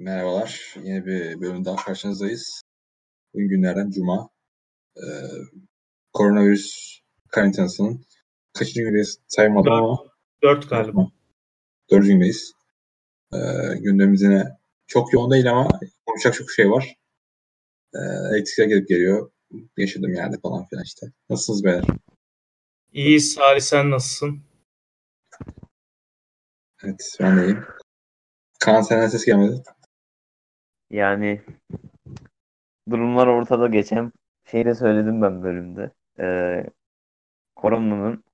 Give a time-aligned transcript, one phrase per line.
[0.00, 0.74] Merhabalar.
[0.82, 2.62] Yeni bir bölüm daha karşınızdayız.
[3.34, 4.28] Bugün günlerden Cuma.
[4.96, 5.00] Ee,
[6.12, 8.04] koronavirüs karantinasının
[8.52, 9.72] kaçıncı gündeyiz saymadım Dört.
[9.82, 9.98] ama
[10.42, 11.10] Dört galiba.
[11.90, 12.52] dördüncü gündeyiz.
[13.34, 13.38] Ee,
[13.78, 14.44] gündemimiz yine
[14.86, 15.68] çok yoğun değil ama
[16.06, 16.96] konuşacak çok şey var.
[17.94, 17.98] Ee,
[18.34, 19.30] elektrikler gelip geliyor.
[19.76, 21.06] Yaşadığım yerde falan filan işte.
[21.30, 21.84] Nasılsınız beyler?
[22.92, 24.42] İyi Salih sen nasılsın?
[26.84, 27.64] Evet ben de iyiyim.
[28.60, 29.62] Kaan senden ses gelmedi.
[30.90, 31.42] Yani
[32.90, 34.12] durumlar ortada geçen
[34.44, 35.90] şeyi de söyledim ben bölümde.
[36.20, 36.66] Ee,
[37.56, 38.24] koronanın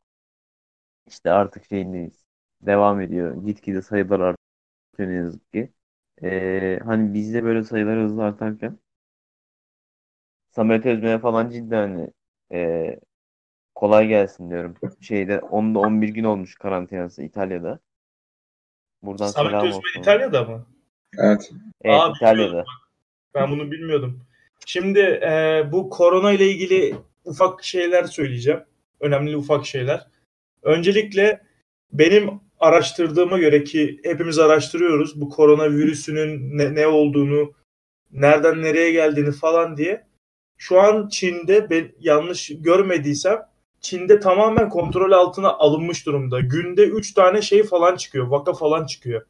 [1.06, 2.24] işte artık şeyindeyiz.
[2.62, 3.44] Devam ediyor.
[3.44, 5.72] Gitgide sayılar artıyor ne yazık ki.
[6.22, 8.78] Ee, hani bizde böyle sayılar hızlı artarken
[10.50, 12.10] Samet Özmen'e falan cidden hani
[12.52, 13.00] ee,
[13.74, 14.74] kolay gelsin diyorum.
[15.00, 17.78] Şeyde 10'da 11 gün olmuş karantinası İtalya'da.
[19.02, 20.00] Buradan Samet Özmen olsun.
[20.00, 20.66] İtalya'da mı?
[21.18, 21.50] Evet.
[21.82, 22.64] Evet Aa, İtalya'da.
[23.34, 24.20] Ben bunu bilmiyordum.
[24.66, 28.60] Şimdi e, bu korona ile ilgili ufak şeyler söyleyeceğim.
[29.00, 30.06] Önemli ufak şeyler.
[30.62, 31.42] Öncelikle
[31.92, 37.52] benim araştırdığıma göre ki hepimiz araştırıyoruz bu koronavirüsünün ne, ne olduğunu,
[38.12, 40.06] nereden nereye geldiğini falan diye.
[40.58, 43.40] Şu an Çin'de ben yanlış görmediysem
[43.80, 46.40] Çin'de tamamen kontrol altına alınmış durumda.
[46.40, 49.22] Günde 3 tane şey falan çıkıyor, vaka falan çıkıyor.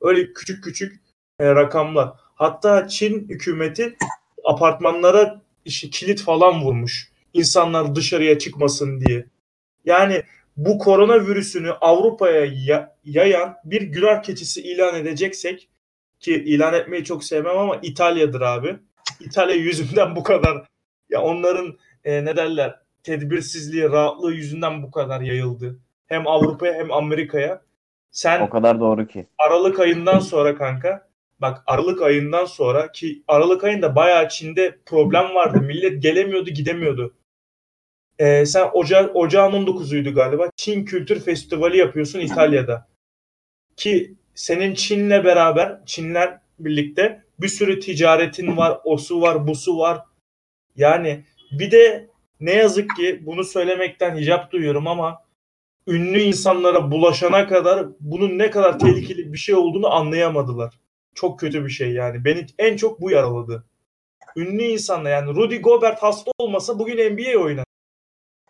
[0.00, 1.05] Öyle küçük küçük
[1.40, 2.12] e, rakamlar.
[2.34, 3.96] Hatta Çin hükümeti
[4.44, 7.10] apartmanlara işte kilit falan vurmuş.
[7.32, 9.26] İnsanlar dışarıya çıkmasın diye.
[9.84, 10.22] Yani
[10.56, 15.68] bu koronavirüsünü Avrupa'ya ya- yayan bir günah keçisi ilan edeceksek
[16.20, 18.76] ki ilan etmeyi çok sevmem ama İtalya'dır abi.
[19.20, 20.66] İtalya yüzünden bu kadar
[21.10, 25.78] ya onların e, ne derler tedbirsizliği, rahatlığı yüzünden bu kadar yayıldı.
[26.06, 27.62] Hem Avrupa'ya hem Amerika'ya.
[28.10, 29.26] Sen O kadar doğru ki.
[29.38, 31.08] Aralık ayından sonra kanka
[31.40, 35.60] bak Aralık ayından sonra ki Aralık ayında bayağı Çin'de problem vardı.
[35.60, 37.14] Millet gelemiyordu gidemiyordu.
[38.18, 40.50] Ee, sen Oca Ocağın 19'uydu galiba.
[40.56, 42.88] Çin Kültür Festivali yapıyorsun İtalya'da.
[43.76, 48.78] Ki senin Çin'le beraber Çinler birlikte bir sürü ticaretin var.
[48.84, 50.00] Osu var, busu var.
[50.76, 52.10] Yani bir de
[52.40, 55.22] ne yazık ki bunu söylemekten hicap duyuyorum ama
[55.86, 60.74] ünlü insanlara bulaşana kadar bunun ne kadar tehlikeli bir şey olduğunu anlayamadılar.
[61.16, 62.24] Çok kötü bir şey yani.
[62.24, 63.64] Beni en çok bu yaraladı.
[64.36, 67.64] Ünlü insanla yani Rudy Gobert hasta olmasa bugün NBA oynar.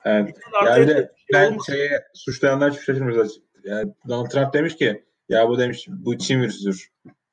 [0.05, 0.37] Evet.
[0.67, 3.17] Yani de şey ben olmasa- şeye suçlayanlar çok şaşırmış.
[3.65, 6.89] Yani Donald Trump demiş ki ya bu demiş bu Çin virüsüdür.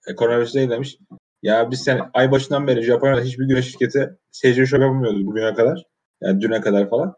[0.08, 0.98] E, koronavirüs değil demiş.
[1.44, 5.84] Ya biz sen ay başından beri Japonya'da hiçbir güneş şirketi seyirci şok yapamıyordu bugüne kadar.
[6.22, 7.16] Yani düne kadar falan.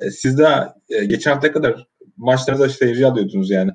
[0.00, 3.70] E, siz daha e, geçen hafta kadar maçlarınızda seyirci alıyordunuz yani.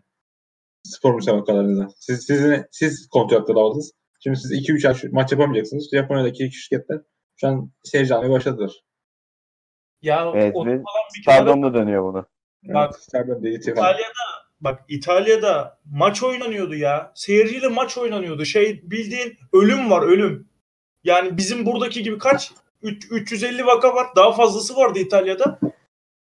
[0.94, 1.88] Spor müsabakalarınızda.
[2.00, 3.92] Siz, sizin, siz kontratları aldınız.
[4.20, 5.90] Şimdi siz 2-3 ay maç yapamayacaksınız.
[5.94, 7.02] Japonya'daki şirketler
[7.36, 8.72] şu an seyirci almaya başladılar.
[10.02, 12.26] Ya Evet falan bir kenara Stardom da dönüyor bunu.
[12.64, 13.00] Bak,
[13.44, 13.68] Evet.
[13.68, 17.12] İtalya'da bak İtalya'da maç oynanıyordu ya.
[17.16, 18.46] Seyirciyle maç oynanıyordu.
[18.46, 20.48] Şey bildiğin ölüm var ölüm.
[21.04, 22.52] Yani bizim buradaki gibi kaç?
[22.82, 24.08] Üç- 350 vaka var.
[24.16, 25.60] Daha fazlası vardı İtalya'da.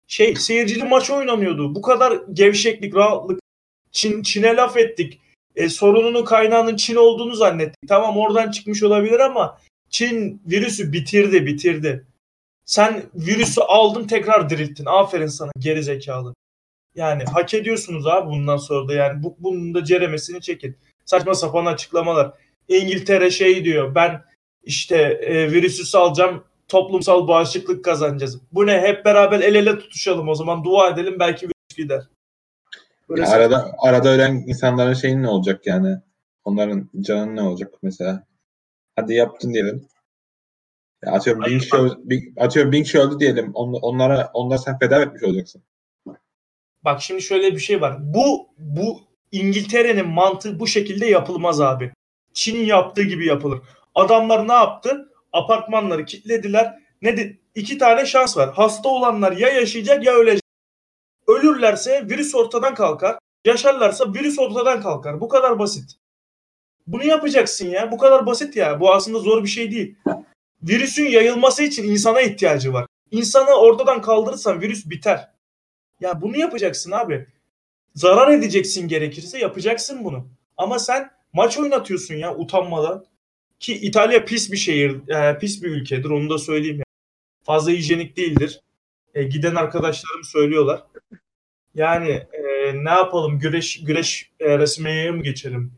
[0.06, 1.74] Şey seyircili maç oynanıyordu.
[1.74, 3.40] Bu kadar gevşeklik, rahatlık.
[3.94, 5.20] Çin, Çin'e laf ettik.
[5.56, 7.88] E, sorununun kaynağının Çin olduğunu zannettik.
[7.88, 9.58] Tamam oradan çıkmış olabilir ama
[9.90, 12.06] Çin virüsü bitirdi, bitirdi.
[12.66, 14.86] Sen virüsü aldın tekrar dirilttin.
[14.86, 16.34] Aferin sana geri zekalı.
[16.94, 20.76] Yani hak ediyorsunuz abi bundan sonra da yani bu, bunun da ceremesini çekin.
[21.04, 22.32] Saçma sapan açıklamalar.
[22.68, 24.24] İngiltere şey diyor ben
[24.62, 28.40] işte e, virüsü salacağım toplumsal bağışıklık kazanacağız.
[28.52, 32.02] Bu ne hep beraber el ele tutuşalım o zaman dua edelim belki virüs gider.
[33.10, 35.96] Ya saçma- arada arada ölen insanların şeyin ne olacak yani?
[36.44, 38.26] Onların canın ne olacak mesela?
[38.96, 39.86] Hadi yaptın diyelim.
[41.04, 43.50] Ya atıyorum bin Hayır, kişi, öldü, bin- atıyorum bin kişi öldü diyelim.
[43.54, 45.62] On, onlara onlara sen feda etmiş olacaksın.
[46.84, 47.96] Bak şimdi şöyle bir şey var.
[48.00, 49.00] Bu bu
[49.32, 51.92] İngiltere'nin mantığı bu şekilde yapılmaz abi.
[52.32, 53.60] Çin yaptığı gibi yapılır.
[53.94, 55.12] Adamlar ne yaptı?
[55.32, 56.74] Apartmanları kilitlediler.
[57.02, 58.54] Ne de iki tane şans var.
[58.54, 60.43] Hasta olanlar ya yaşayacak ya ölecek.
[61.26, 63.18] Ölürlerse virüs ortadan kalkar.
[63.44, 65.20] Yaşarlarsa virüs ortadan kalkar.
[65.20, 65.90] Bu kadar basit.
[66.86, 67.92] Bunu yapacaksın ya.
[67.92, 68.80] Bu kadar basit ya.
[68.80, 69.94] Bu aslında zor bir şey değil.
[70.62, 72.86] Virüsün yayılması için insana ihtiyacı var.
[73.10, 75.28] İnsanı ortadan kaldırırsan virüs biter.
[76.00, 77.26] Ya bunu yapacaksın abi.
[77.94, 80.26] Zarar edeceksin gerekirse yapacaksın bunu.
[80.56, 83.04] Ama sen maç oynatıyorsun ya utanmadan.
[83.60, 86.84] Ki İtalya pis bir şehir, e, pis bir ülkedir onu da söyleyeyim ya.
[87.42, 88.60] Fazla hijyenik değildir.
[89.14, 90.82] E, giden arkadaşlarım söylüyorlar.
[91.74, 95.72] Yani e, ne yapalım güreş güreş e, resmeye mi geçelim?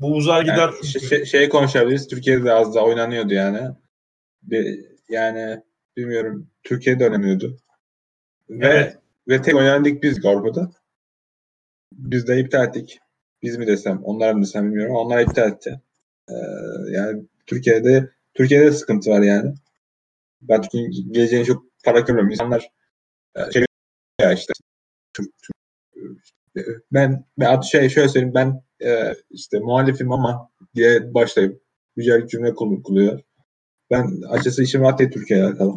[0.00, 0.56] Bu uzar gider.
[0.58, 2.08] Yani şey, şey konuşabiliriz.
[2.08, 3.60] Türkiye'de de az daha oynanıyordu yani.
[4.42, 5.62] Bir, yani
[5.96, 6.50] bilmiyorum.
[6.62, 7.58] Türkiye'de oynanıyordu.
[8.50, 8.98] Ve Evet.
[9.28, 10.70] ve tek oynandık biz Avrupa'da.
[11.92, 12.98] Biz de iptal ettik.
[13.42, 14.96] Biz mi desem, onlar mı desem bilmiyorum.
[14.96, 15.80] Onlar iptal etti.
[16.28, 16.34] Ee,
[16.90, 19.54] yani Türkiye'de Türkiye'de de sıkıntı var yani.
[20.42, 22.30] Ben Türkiye'nin geleceğini çok para görmüyorum.
[22.30, 22.70] İnsanlar
[23.36, 23.64] e, şey
[24.20, 24.52] ya işte
[25.12, 25.34] Türk-
[26.92, 31.62] ben, ben şey şöyle söyleyeyim ben e, işte muhalifim ama diye başlayıp
[31.96, 33.20] güzel bir cümle kur- kuruyor.
[33.90, 35.74] Ben açıkçası işim rahat değil Türkiye'ye alakalı.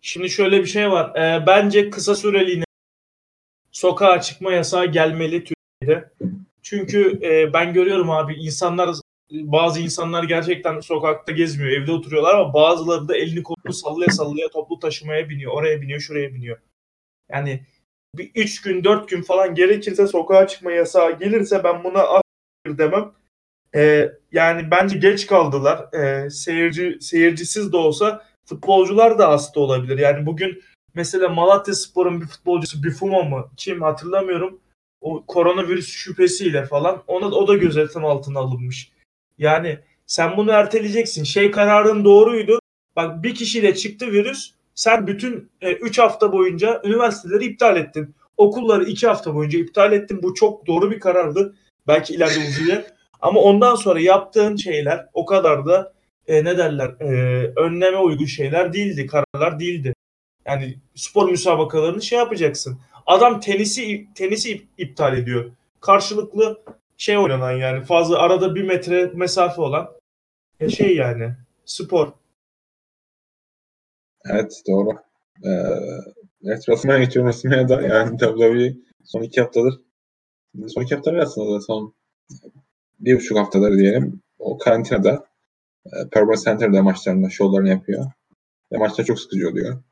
[0.00, 1.16] Şimdi şöyle bir şey var.
[1.16, 2.64] Ee, bence kısa süreliğine
[3.72, 6.10] sokağa çıkma yasağı gelmeli Türkiye'de.
[6.62, 8.88] Çünkü e, ben görüyorum abi insanlar
[9.30, 14.78] bazı insanlar gerçekten sokakta gezmiyor, evde oturuyorlar ama bazıları da elini kolunu sallaya sallaya toplu
[14.78, 15.52] taşımaya biniyor.
[15.52, 16.58] Oraya biniyor, şuraya biniyor.
[17.30, 17.66] Yani
[18.14, 23.12] bir üç gün, dört gün falan gerekirse sokağa çıkma yasağı gelirse ben buna hayır demem.
[23.74, 25.94] Ee, yani bence geç kaldılar.
[25.94, 29.98] Ee, seyirci seyircisiz de olsa futbolcular da hasta olabilir.
[29.98, 30.62] Yani bugün
[30.94, 34.60] mesela Malatya Spor'un bir futbolcusu Bifuma mı kim hatırlamıyorum.
[35.00, 38.92] O koronavirüs şüphesiyle falan ona o da gözetim altına alınmış.
[39.38, 41.24] Yani sen bunu erteleyeceksin.
[41.24, 42.60] Şey kararın doğruydu.
[42.96, 44.50] Bak bir kişiyle çıktı virüs.
[44.74, 48.14] Sen bütün 3 hafta boyunca üniversiteleri iptal ettin.
[48.36, 50.22] Okulları 2 hafta boyunca iptal ettin.
[50.22, 51.54] Bu çok doğru bir karardı.
[51.86, 52.94] Belki ileride uzayacak.
[53.20, 55.92] Ama ondan sonra yaptığın şeyler o kadar da
[56.28, 57.06] e, ne derler e,
[57.56, 59.94] önleme uygun şeyler değildi, kararlar değildi.
[60.46, 62.78] Yani spor müsabakalarını şey yapacaksın.
[63.06, 65.50] Adam tenisi tenisi ip- iptal ediyor.
[65.80, 66.62] Karşılıklı
[66.98, 69.88] şey oynanan yani fazla arada bir metre mesafe olan
[70.60, 71.34] e, şey yani
[71.64, 72.12] spor.
[74.24, 74.90] Evet doğru.
[75.44, 75.50] Ee,
[76.44, 79.74] evet Rasmaya geçiyorum Rasmaya da yani WWE son iki haftadır
[80.68, 81.94] son iki haftadır aslında da son
[83.00, 85.26] bir buçuk haftadır diyelim o karantinada
[85.86, 88.06] e, Performance Center'da maçlarında şovlarını yapıyor.
[88.72, 89.82] Ve maçlar çok sıkıcı oluyor.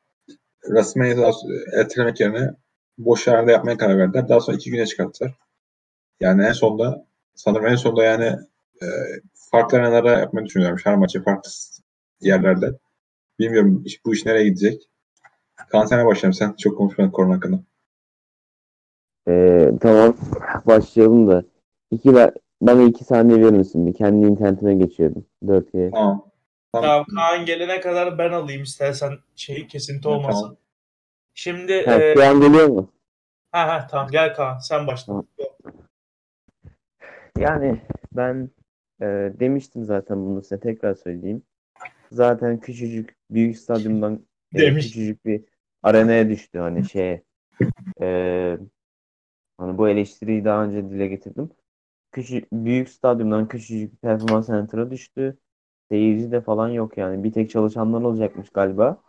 [0.75, 1.33] Daha
[1.77, 2.51] ertelemek yerine
[2.99, 4.29] boş yerde yapmaya karar verdiler.
[4.29, 5.35] Daha sonra iki güne çıkarttılar.
[6.21, 8.25] Yani en sonda sanırım en sonda yani
[8.83, 8.87] e,
[9.51, 10.87] farklı arenalara yapmayı düşünüyorlarmış.
[10.87, 11.51] Her maçı farklı
[12.21, 12.71] yerlerde.
[13.39, 14.91] Bilmiyorum iş- bu iş nereye gidecek.
[15.69, 16.33] Kaan senle başlayalım.
[16.35, 17.61] Sen çok konuşmadın korona hakkında.
[19.29, 20.17] Ee, tamam
[20.67, 21.45] başlayalım da.
[21.91, 22.15] İki,
[22.61, 23.87] bana iki saniye verir misin?
[23.87, 25.27] Bir kendi internetime geçiyordum.
[25.47, 25.91] 4G.
[25.91, 26.31] Tamam.
[26.73, 30.41] Tamam Kaan gelene kadar ben alayım istersen şey kesinti olmasın.
[30.43, 30.57] Tamam.
[31.35, 32.91] Şimdi Ha, e, şu an geliyor mu?
[33.53, 35.23] ha, ha, tamam gel Kaan sen başla.
[37.39, 37.81] Yani
[38.13, 38.51] ben
[39.01, 39.07] e,
[39.41, 41.43] demiştim zaten bunu size tekrar söyleyeyim.
[42.13, 44.87] Zaten küçücük büyük stadyumdan e, Demiş.
[44.87, 45.45] küçücük bir
[45.83, 47.23] arenaya düştü hani şey
[49.59, 51.51] hani bu eleştiriyi daha önce dile getirdim.
[52.13, 55.39] Küçük büyük stadyumdan küçücük bir performans center'a düştü.
[55.91, 57.25] Seyirci de falan yok yani.
[57.25, 59.03] Bir tek çalışanlar olacakmış galiba.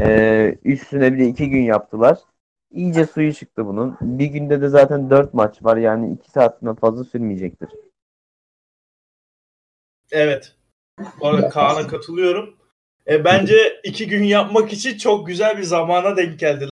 [0.00, 2.18] E, üstüne bir de iki gün yaptılar.
[2.70, 3.96] İyice suyu çıktı bunun.
[4.00, 5.76] Bir günde de zaten dört maç var.
[5.76, 7.68] Yani iki saatten fazla sürmeyecektir.
[10.10, 10.56] Evet.
[11.20, 12.56] Bu arada Kaan'a katılıyorum.
[13.08, 16.70] E, bence iki gün yapmak için çok güzel bir zamana denk geldiler.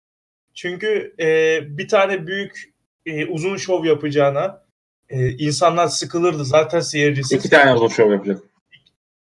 [0.54, 2.72] Çünkü e, bir tane büyük
[3.06, 4.64] e, uzun şov yapacağına
[5.08, 6.44] e, insanlar sıkılırdı.
[6.44, 7.36] Zaten seyircisi.
[7.36, 8.42] İki tane uzun şov yapacak.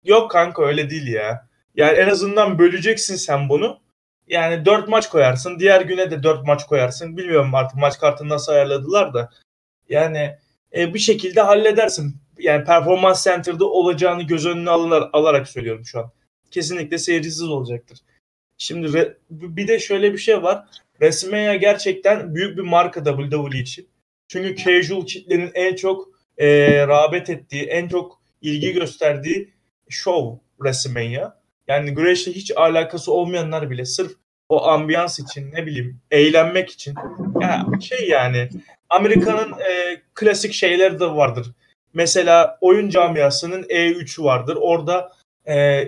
[0.04, 1.50] Yok kanka öyle değil ya.
[1.76, 3.80] Yani en azından böleceksin sen bunu.
[4.30, 5.60] Yani dört maç koyarsın.
[5.60, 7.18] Diğer güne de dört maç koyarsın.
[7.18, 9.30] Bilmiyorum artık maç kartını nasıl ayarladılar da.
[9.90, 10.36] Yani
[10.78, 12.16] e, bir şekilde halledersin.
[12.40, 16.12] Yani performans center'da olacağını göz önüne alınır, alarak söylüyorum şu an.
[16.52, 18.00] Kesinlikle seyircisiz olacaktır.
[18.58, 20.66] Şimdi re- bir de şöyle bir şey var.
[20.92, 23.88] WrestleMania gerçekten büyük bir marka WWE için.
[24.28, 26.48] Çünkü casual kitlenin en çok e,
[26.88, 29.54] rağbet ettiği, en çok ilgi gösterdiği
[29.90, 31.39] show WrestleMania.
[31.70, 34.12] Yani güreşle hiç alakası olmayanlar bile sırf
[34.50, 36.96] o ambiyans için ne bileyim eğlenmek için
[37.42, 38.50] ya şey yani
[38.90, 41.48] Amerika'nın e, klasik şeyleri de vardır.
[41.94, 44.58] Mesela oyun camiasının E3'ü vardır.
[44.62, 45.12] Orada
[45.48, 45.84] e,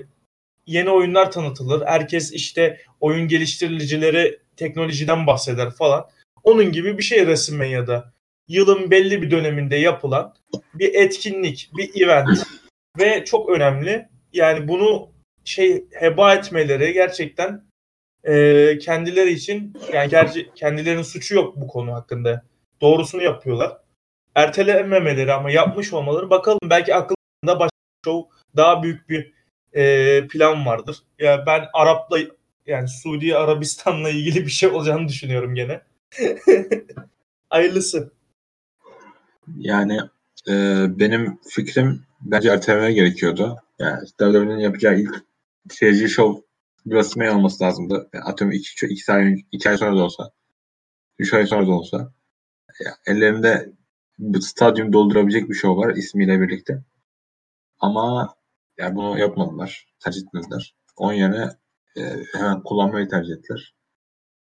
[0.65, 1.85] yeni oyunlar tanıtılır.
[1.85, 6.07] Herkes işte oyun geliştiricileri teknolojiden bahseder falan.
[6.43, 8.13] Onun gibi bir şey WrestleMania'da.
[8.47, 10.33] Yılın belli bir döneminde yapılan
[10.73, 12.47] bir etkinlik, bir event
[12.99, 14.07] ve çok önemli.
[14.33, 15.10] Yani bunu
[15.45, 17.63] şey heba etmeleri gerçekten
[18.23, 22.43] e, kendileri için yani gerçi kendilerinin suçu yok bu konu hakkında.
[22.81, 23.77] Doğrusunu yapıyorlar.
[24.35, 27.71] Ertelememeleri ama yapmış olmaları bakalım belki aklında başka
[28.05, 29.33] show daha büyük bir
[29.73, 30.97] e, plan vardır.
[31.19, 32.17] Ya yani ben Arap'la
[32.65, 35.81] yani Suudi Arabistan'la ilgili bir şey olacağını düşünüyorum gene.
[37.49, 38.11] Hayırlısı.
[39.57, 39.99] Yani
[40.47, 40.53] e,
[40.99, 43.57] benim fikrim bence ertelemeye gerekiyordu.
[43.79, 45.23] Yani WWE'nin yapacağı ilk
[45.69, 46.35] seyirci şov
[46.83, 48.09] WrestleMania olması lazımdı.
[48.13, 50.31] Yani atıyorum iki, iki, ay, iki ay sonra da olsa.
[51.19, 52.13] Üç ay sonra da olsa.
[52.85, 53.73] Yani ellerinde
[54.41, 56.83] stadyum doldurabilecek bir şov var ismiyle birlikte.
[57.79, 58.35] Ama
[58.77, 59.87] yani bunu yapmadılar.
[59.99, 60.75] Tercih etmediler.
[60.97, 61.49] Onun yerine
[61.97, 62.01] e,
[62.33, 63.75] hemen kullanmayı tercih ettiler.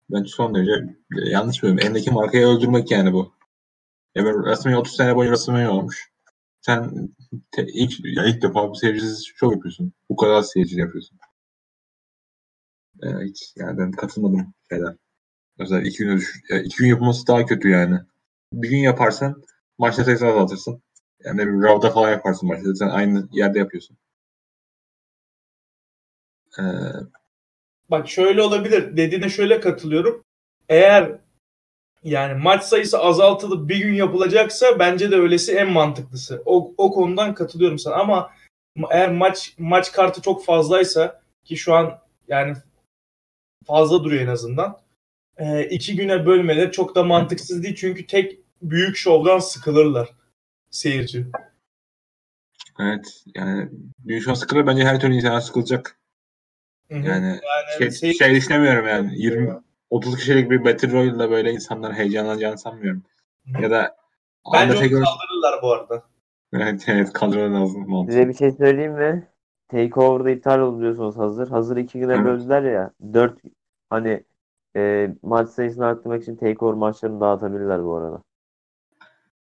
[0.09, 0.71] Ben son derece
[1.17, 1.85] e, yanlış biliyorum.
[1.85, 3.33] Elindeki markayı öldürmek yani bu.
[4.15, 6.11] Ya ben WrestleMania 30 sene boyunca WrestleMania olmuş.
[6.69, 7.09] Sen
[7.51, 9.93] te, ilk, ya ilk defa bir seyircisiz şov yapıyorsun.
[10.09, 11.19] Bu kadar seyirci yapıyorsun.
[13.03, 14.95] Ee, hiç yani ben katılmadım şeyler.
[15.59, 17.99] Mesela iki güne düş, iki gün yapılması daha kötü yani.
[18.53, 19.43] Bir gün yaparsan
[19.77, 20.81] maçta sayısı azaltırsın.
[21.25, 22.75] Yani bir ravda falan yaparsın maçta.
[22.75, 23.97] Sen aynı yerde yapıyorsun.
[26.59, 26.63] Ee,
[27.89, 28.97] Bak şöyle olabilir.
[28.97, 30.23] Dediğine şöyle katılıyorum.
[30.69, 31.19] Eğer
[32.03, 36.41] yani maç sayısı azaltılıp bir gün yapılacaksa bence de öylesi en mantıklısı.
[36.45, 38.31] O, o konudan katılıyorum sana ama
[38.91, 42.53] eğer maç maç kartı çok fazlaysa ki şu an yani
[43.65, 44.79] fazla duruyor en azından.
[45.37, 50.09] E, iki güne bölmeleri çok da mantıksız değil çünkü tek büyük şovdan sıkılırlar
[50.69, 51.25] seyirci.
[52.79, 55.99] Evet yani büyük şov sıkılır bence her türlü insana sıkılacak.
[56.89, 57.39] Yani, yani
[57.77, 58.17] şey, seyirci...
[58.17, 59.53] şey düşünemiyorum yani 20
[59.89, 63.03] 30 kişilik bir Battle Royale'da böyle insanlar heyecanlanacağını sanmıyorum.
[63.61, 63.95] Ya da
[64.53, 65.03] Bence onu tekrar...
[65.03, 66.03] kaldırırlar bu arada.
[66.53, 68.05] Evet evet kaldırman lazım.
[68.07, 69.27] Size bir şey söyleyeyim mi?
[69.67, 71.49] Takeover'da iptal oluyorsunuz hazır.
[71.49, 72.25] Hazır iki güne evet.
[72.25, 72.91] böldüler ya.
[73.13, 73.39] Dört
[73.89, 74.23] hani
[74.75, 78.21] e, maç sayısını arttırmak için takeover maçlarını dağıtabilirler bu arada.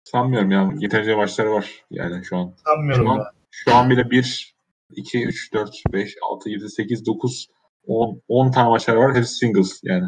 [0.03, 0.71] Sanmıyorum ya.
[0.79, 2.53] Yeterince maçları var yani şu an.
[2.65, 4.55] Sanmıyorum şu an, şu an bile 1,
[4.95, 7.47] 2, 3, 4, 5, 6, 7, 8, 9,
[7.87, 9.15] 10, 10 tane maçlar var.
[9.15, 10.05] Hepsi singles yani.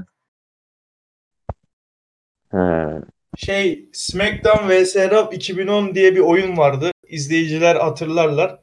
[2.52, 3.02] He.
[3.38, 6.92] Şey SmackDown vs Raw 2010 diye bir oyun vardı.
[7.08, 8.60] İzleyiciler hatırlarlar.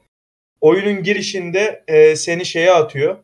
[0.61, 3.17] Oyunun girişinde e, seni şeye atıyor.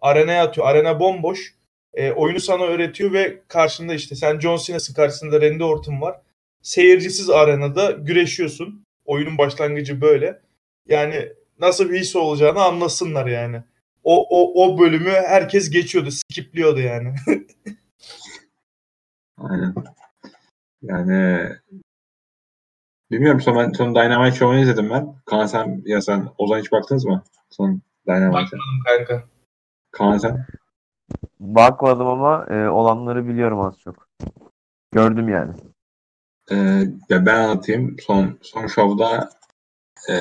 [0.00, 0.66] Arenaya atıyor.
[0.66, 1.54] Arena bomboş.
[1.94, 6.20] E, oyunu sana öğretiyor ve karşında işte sen John Cena'sın karşısında Randy Orton var.
[6.62, 8.84] Seyircisiz arenada güreşiyorsun.
[9.04, 10.40] Oyunun başlangıcı böyle.
[10.88, 13.62] Yani nasıl bir his olacağını anlasınlar yani.
[14.04, 16.10] O, o, o bölümü herkes geçiyordu.
[16.10, 17.14] Skipliyordu yani.
[19.38, 19.74] Aynen.
[20.82, 21.48] Yani
[23.10, 25.14] bilmiyorum son, ben, son Dynamite Show'unu izledim ben.
[25.24, 27.22] Kaan sen ya sen Ozan hiç baktınız mı?
[27.50, 28.32] Son Dynamite'a.
[28.32, 29.24] Bakmadım kanka.
[29.90, 30.46] Kaan sen?
[31.40, 34.08] Bakmadım ama e, olanları biliyorum az çok.
[34.92, 35.52] Gördüm yani.
[36.50, 37.96] Ee, ya ben anlatayım.
[38.00, 39.30] Son son şovda
[40.08, 40.14] e,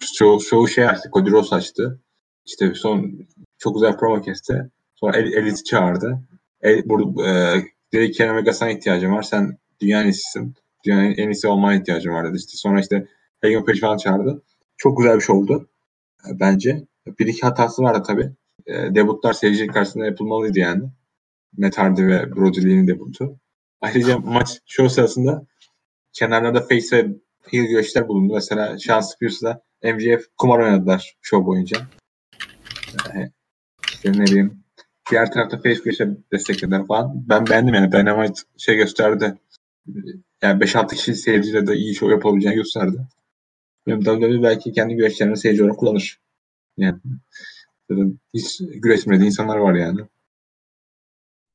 [0.00, 1.10] show, show şey açtı.
[1.12, 2.00] Cody Rhodes açtı.
[2.46, 3.12] İşte son
[3.58, 4.70] çok güzel promo kesti.
[4.94, 6.18] Sonra El, Elit'i çağırdı.
[6.62, 9.22] El, burada, e, dedi ki Omega sana ihtiyacım var.
[9.22, 10.54] Sen dünyanın iyisisin.
[10.84, 12.36] Dünyanın en iyisi olmaya ihtiyacım var dedi.
[12.36, 13.06] İşte sonra işte
[13.42, 14.42] Hagen Page falan çağırdı.
[14.76, 15.68] Çok güzel bir şey oldu.
[16.28, 16.86] E, bence.
[17.18, 18.30] Bir iki hatası vardı tabii.
[18.66, 20.84] E, debutlar seyirci karşısında yapılmalıydı yani.
[21.56, 23.38] Matt Hardy ve Brody Lee'nin debutu.
[23.80, 25.46] Ayrıca maç show sırasında
[26.12, 27.08] kenarlarda face ve
[27.50, 28.34] heel güreşler bulundu.
[28.34, 31.80] Mesela Sean Spears'la MJF kumar oynadılar show boyunca.
[33.14, 33.32] Yani,
[33.88, 34.64] işte ne bileyim
[35.10, 37.28] diğer tarafta face güreşe desteklediler falan.
[37.28, 37.92] Ben beğendim yani.
[37.92, 39.34] Dynamite şey gösterdi.
[40.42, 43.06] Yani 5-6 kişi seyirciyle de iyi show yapabileceğini gösterdi.
[43.86, 46.20] Benim WWE belki kendi güreşlerini seyirci olarak kullanır.
[46.76, 47.00] Yani
[48.34, 50.00] hiç güreşmediği insanlar var yani.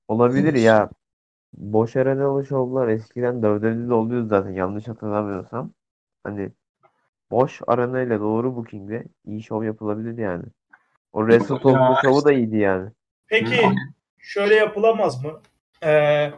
[0.08, 0.90] Olabilir ya.
[1.54, 5.74] Boş arenalı şovlar eskiden WWE'de oluyordu zaten yanlış hatırlamıyorsam.
[6.24, 6.52] Hani
[7.32, 10.44] boş arenayla doğru booking'de iyi şov yapılabilir yani.
[11.14, 12.90] O Wrestle Talk'un şovu da iyiydi yani.
[13.28, 13.62] Peki
[14.18, 15.42] şöyle yapılamaz mı?
[15.84, 16.32] Ee,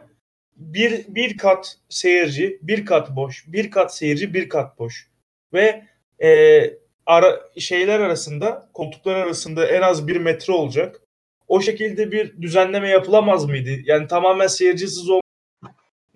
[0.56, 5.08] bir, bir kat seyirci, bir kat boş, bir kat seyirci, bir kat boş.
[5.52, 5.84] Ve
[6.22, 6.60] e,
[7.06, 11.00] ara, şeyler arasında, koltuklar arasında en az bir metre olacak.
[11.48, 13.70] O şekilde bir düzenleme yapılamaz mıydı?
[13.84, 15.20] Yani tamamen seyircisiz ol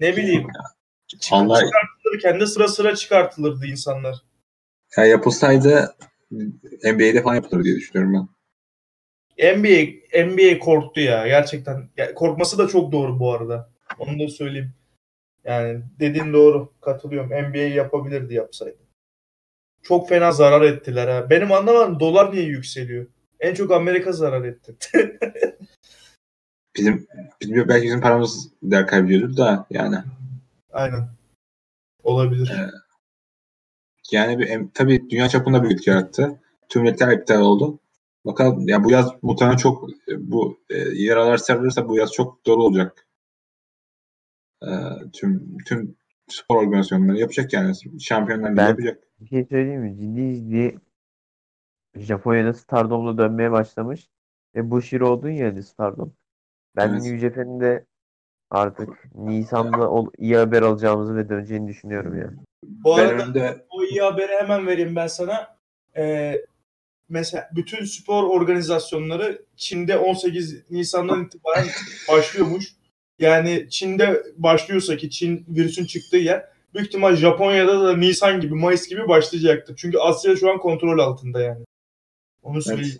[0.00, 0.46] ne bileyim
[1.30, 1.60] Allah...
[2.22, 4.16] kendi sıra sıra çıkartılırdı insanlar.
[4.96, 5.96] Ya yapılsaydı
[6.84, 8.28] NBA'de falan yapılır diye düşünüyorum ben.
[9.58, 11.88] NBA NBA korktu ya gerçekten.
[11.96, 13.70] Ya, korkması da çok doğru bu arada.
[14.00, 14.72] Onu da söyleyeyim.
[15.44, 16.72] Yani dediğin doğru.
[16.80, 17.30] Katılıyorum.
[17.30, 18.78] NBA yapabilirdi yapsaydı.
[19.82, 21.30] Çok fena zarar ettiler ha.
[21.30, 23.06] Benim anlamadım dolar niye yükseliyor?
[23.40, 24.76] En çok Amerika zarar etti.
[26.76, 27.06] bizim,
[27.40, 29.96] bizim belki bizim paramız değer kaybediyordur da yani.
[30.72, 31.08] Aynen.
[32.02, 32.50] Olabilir.
[32.50, 32.70] Ee,
[34.12, 36.40] yani bir, tabii dünya çapında bir etki yarattı.
[36.68, 37.78] Tüm netler iptal oldu.
[38.24, 39.88] Bakalım ya bu yaz muhtemelen çok
[40.18, 43.06] bu e, yaralar sarılırsa bu yaz çok dolu olacak.
[44.62, 44.68] E,
[45.12, 45.96] tüm tüm
[46.28, 47.72] spor organizasyonları yapacak yani.
[48.00, 49.02] Şampiyonlar Ligi Ben- yapacak.
[49.20, 49.96] Bir şey söyleyeyim mi?
[49.96, 50.78] Ciddi ciddi
[51.96, 54.08] Japonya'da Stardom'la dönmeye başlamış.
[54.54, 56.12] Ve Bushiro oldun ya Stardom.
[56.76, 57.02] Ben Evet.
[57.02, 57.84] New Japan'in de
[58.50, 62.30] artık Nisan'da ol- iyi haber alacağımızı ve döneceğini düşünüyorum ya.
[62.64, 65.56] Bu Ben arada o iyi haberi hemen vereyim ben sana.
[65.96, 66.44] Ee,
[67.08, 71.66] mesela bütün spor organizasyonları Çin'de 18 Nisan'dan itibaren
[72.08, 72.74] başlıyormuş.
[73.20, 78.88] Yani Çin'de başlıyorsa ki Çin virüsün çıktığı yer büyük ihtimal Japonya'da da Nisan gibi Mayıs
[78.88, 79.76] gibi başlayacaktır.
[79.76, 81.64] Çünkü Asya şu an kontrol altında yani.
[82.42, 82.98] Onu söyleyeyim.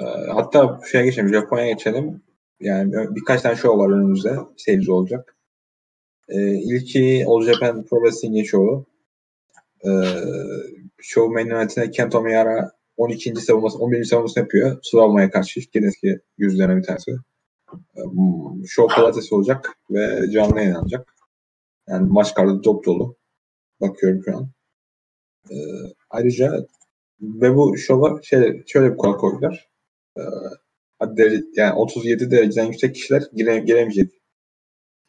[0.00, 2.22] Ee, hatta şeye geçelim, Japonya'ya geçelim.
[2.60, 4.36] Yani birkaç tane show var önümüzde.
[4.56, 5.36] Seyirci olacak.
[6.28, 8.86] Ee, ilki All Japan Pro Wrestling'in show'u.
[9.86, 9.90] Ee,
[11.02, 13.36] show main eventine Kento Miyara 12.
[13.36, 14.04] savunması, 11.
[14.04, 14.78] savunmasını yapıyor.
[14.82, 15.60] Suvalma'ya karşı.
[15.74, 17.12] Yine eski yüzlerine bir tanesi.
[18.68, 21.14] Show pazartesi olacak ve canlı yayınlanacak.
[21.88, 23.16] Yani maç kartı top dolu.
[23.80, 24.50] Bakıyorum şu an.
[25.50, 25.54] Ee,
[26.10, 26.66] ayrıca
[27.20, 29.68] ve bu şova şey, şöyle bir kural koydular.
[30.18, 30.22] Ee,
[31.56, 34.12] yani 37 dereceden yüksek kişiler gire, giremeyecek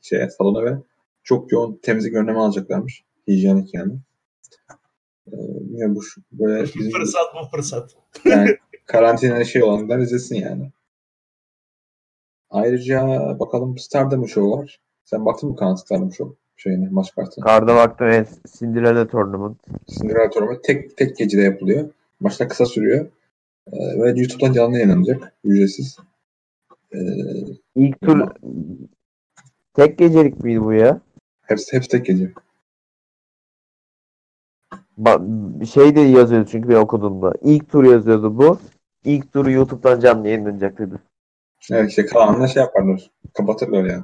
[0.02, 0.78] şeye, salona ve
[1.24, 3.04] çok yoğun temizlik önlemi alacaklarmış.
[3.28, 3.94] Hijyenik yani.
[5.28, 7.96] Ee, bilmiyorum bu böyle bizim Fırsat bu fırsat.
[8.26, 10.72] yani karantina şey olanlar izlesin yani.
[12.56, 13.08] Ayrıca
[13.40, 14.80] bakalım Stardom Show var.
[15.04, 17.46] Sen baktın mı Kaan Stardom Show şeyine, maç kartına?
[17.46, 19.58] Karda baktım evet Cinderella Tournament.
[19.88, 21.90] Cinderella Tournament tek tek gecede yapılıyor.
[22.20, 23.06] Maçlar kısa sürüyor.
[23.72, 25.34] Ee, ve YouTube'dan canlı yayınlanacak.
[25.44, 25.98] Ücretsiz.
[26.94, 26.98] Ee,
[27.76, 28.28] İlk tur
[29.74, 31.02] tek gecelik miydi bu ya?
[31.42, 32.32] hepsi, hepsi tek gece.
[35.00, 37.34] Ba- şey de yazıyordu çünkü ben okuduğumda.
[37.42, 38.60] İlk tur yazıyordu bu.
[39.06, 40.96] İlk turu YouTube'dan canlı yayınlanacak dedi.
[41.72, 43.12] Evet işte kalanla şey yaparlar.
[43.34, 44.04] Kapatırlar yani.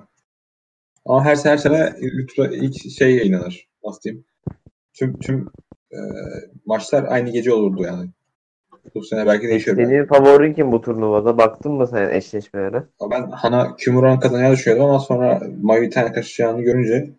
[1.06, 3.68] Ama her, her sene YouTube'da ilk şey yayınlanır.
[3.86, 4.26] Nasıl diyeyim?
[4.94, 5.50] Tüm tüm
[5.92, 5.98] e,
[6.66, 8.10] maçlar aynı gece olurdu yani.
[8.96, 9.78] Bu sene belki değişiyor.
[9.78, 11.38] Senin favorin kim bu turnuvada?
[11.38, 12.84] Baktın mı sen eşleşmelere?
[13.12, 15.42] Ben Hana Kimura'nın kazanacağını düşünüyordum ama sonra
[15.82, 17.10] bir tane kaçacağını görünce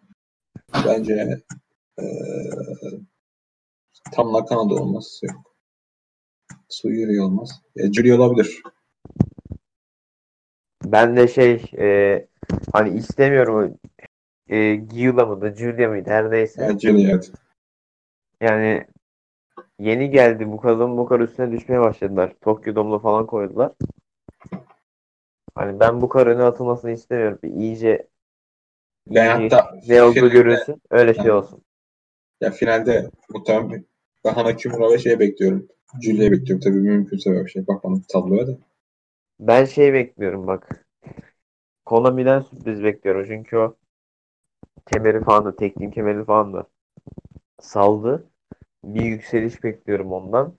[0.86, 1.40] bence
[1.98, 2.04] e,
[4.12, 5.20] tam Nakana da olmaz.
[5.22, 5.56] Yok.
[6.68, 7.50] Suyuri olmaz.
[7.76, 8.62] E, Julie olabilir.
[10.84, 12.26] Ben de şey e,
[12.72, 13.74] hani istemiyorum
[14.48, 16.78] e, Gyula mıydı, Julia mıydı her neyse.
[16.82, 17.32] Julie evet.
[18.40, 18.86] Yani
[19.78, 22.32] yeni geldi bu kadın bu kadar üstüne düşmeye başladılar.
[22.40, 23.72] Tokyo Dome'la falan koydular.
[25.54, 27.38] Hani ben bu kadar öne atılmasını istemiyorum.
[27.42, 28.06] Bir iyice
[29.10, 30.82] Yani iyice hatta ne olduğu görülsün.
[30.90, 31.32] Öyle şey Yani.
[31.32, 31.62] olsun.
[32.40, 33.84] Ya finalde muhtemelen
[34.24, 35.68] ben Hana Kimura ve şey bekliyorum.
[36.02, 36.60] Julie'yi bekliyorum.
[36.60, 37.66] Tabii mümkünse böyle bir şey.
[37.66, 38.58] Bakmadım tabloya da.
[39.42, 40.86] Ben şey bekliyorum bak.
[41.84, 43.24] Konami'den sürpriz bekliyorum.
[43.26, 43.76] Çünkü o
[44.86, 46.66] kemeri falan da teknik kemeri falan da
[47.60, 48.30] saldı.
[48.84, 50.54] Bir yükseliş bekliyorum ondan.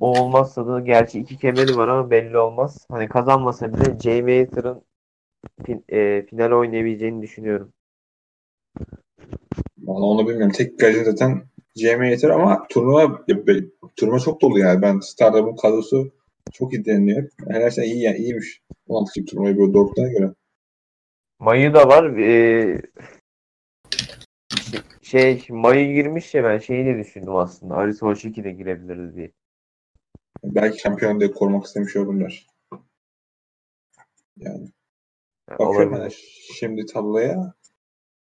[0.00, 2.86] O olmazsa da gerçi iki kemeri var ama belli olmaz.
[2.90, 4.82] Hani kazanmasa bile Jamie Hater'ın
[5.66, 7.72] fin, e, final oynayabileceğini düşünüyorum.
[9.78, 10.52] Valla onu bilmiyorum.
[10.52, 11.42] Tek gacı zaten
[11.76, 13.24] GM yeter ama turnuva
[13.96, 14.82] turnuva çok dolu yani.
[14.82, 16.12] Ben Stardom'un kadrosu
[16.52, 17.30] çok iyi deniliyor.
[17.48, 18.62] Her şey iyi yani iyiymiş.
[18.88, 20.30] 16 kişilik turnuvayı böyle doğrultuduğuna göre.
[21.38, 22.16] Mayu da var.
[22.18, 22.82] E,
[25.02, 27.74] şey Mayu girmiş ya ben şeyi de düşündüm aslında.
[27.74, 29.32] Arisa Hoshiki de girebilirdi diye.
[30.44, 32.46] Belki şampiyon diye korumak istemiş olurlar.
[34.36, 34.68] Yani
[35.48, 36.24] Yani bakıyorum olabilir.
[36.58, 37.54] şimdi tabloya.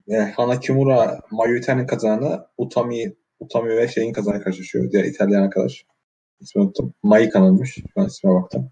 [0.07, 4.91] Yani Hana Kimura, Mayu Itan'ın kazananı Utami, Utami ve şeyin kazananı karşılaşıyor.
[4.93, 5.87] Diğer İtalyan arkadaş.
[6.41, 6.95] İsmini unuttum.
[7.03, 7.75] Mai kanalmış.
[7.75, 8.71] Şu an ismine baktım.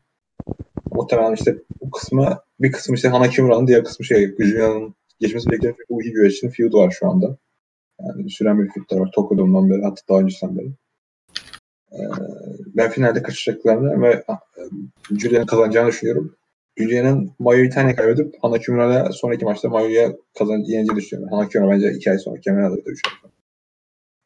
[0.93, 5.77] Muhtemelen işte bu kısmı bir kısmı işte Hana Kimura'nın diğer kısmı şey Julian'ın geçmesi beklenen
[5.91, 7.37] bu iyi güreşçinin feud var şu anda.
[8.01, 9.11] Yani süren bir feud var.
[9.15, 10.73] Tokyo'dan beri hatta daha öncesinden beri.
[11.93, 11.99] Ee,
[12.77, 16.37] ben finalde kaçacaklarını ve e, Julian'ın kazanacağını düşünüyorum.
[16.77, 21.37] Julian'ın Mayu Itan'ı kaybedip Hana Kimura'yla sonraki maçta Mayu'ya kazan yeneceğini düşünüyorum.
[21.37, 23.31] Hana Kimura bence iki ay sonra alır diye düşünüyorum.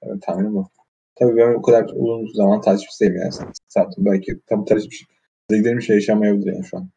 [0.03, 0.69] Evet tahminim bu.
[1.19, 3.33] Tabii ben o kadar uzun zaman takipçisiyim yani.
[3.69, 5.05] Zaten belki tam takipçi
[5.51, 6.91] dediklerim şey yaşamayabilir yani şu an.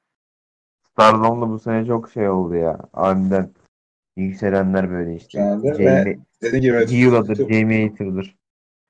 [0.92, 2.80] Stardom'da bu sene çok şey oldu ya.
[2.94, 3.54] Aniden
[4.18, 5.40] yükselenler böyle işte.
[5.64, 8.38] Ve Jamie, dediğim gibi Gila'dır, ilk, Jamie Hater'dır.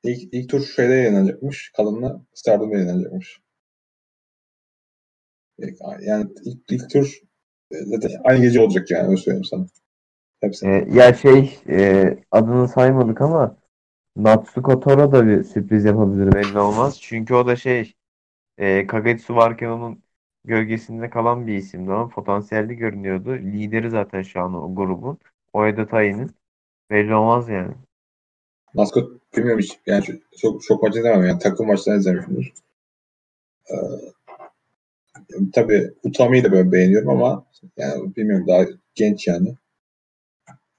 [0.04, 1.72] ilk, ilk tur şeyde yayınlanacakmış.
[1.78, 3.41] Kalınla Stardom'da yayınlanacakmış.
[6.02, 7.20] Yani ilk, ilk tur
[7.72, 9.65] e, zaten aynı gece olacak yani öyle söyleyeyim sana.
[10.41, 10.67] Hepsi.
[10.67, 13.61] Ee, ya şey e, adını saymadık ama
[14.15, 17.02] Natsuko Tora da bir sürpriz yapabilir belli olmaz.
[17.02, 17.93] Çünkü o da şey
[18.58, 20.04] e, Kagetsu varken onun
[20.45, 23.34] gölgesinde kalan bir isimdi ama potansiyelli görünüyordu.
[23.34, 25.17] Lideri zaten şu an o grubun.
[25.54, 26.32] Oeda Tai'nin.
[26.89, 27.74] Belli olmaz yani.
[28.74, 29.80] Maskot bilmiyorum hiç.
[29.86, 31.39] Yani çok, çok, çok maç izlemem yani.
[31.39, 32.54] Takım maçlarını izlemişimdir.
[33.71, 33.76] Ee,
[35.54, 37.45] tabii Utami'yi de böyle beğeniyorum ama
[37.78, 39.56] yani bilmiyorum daha genç yani.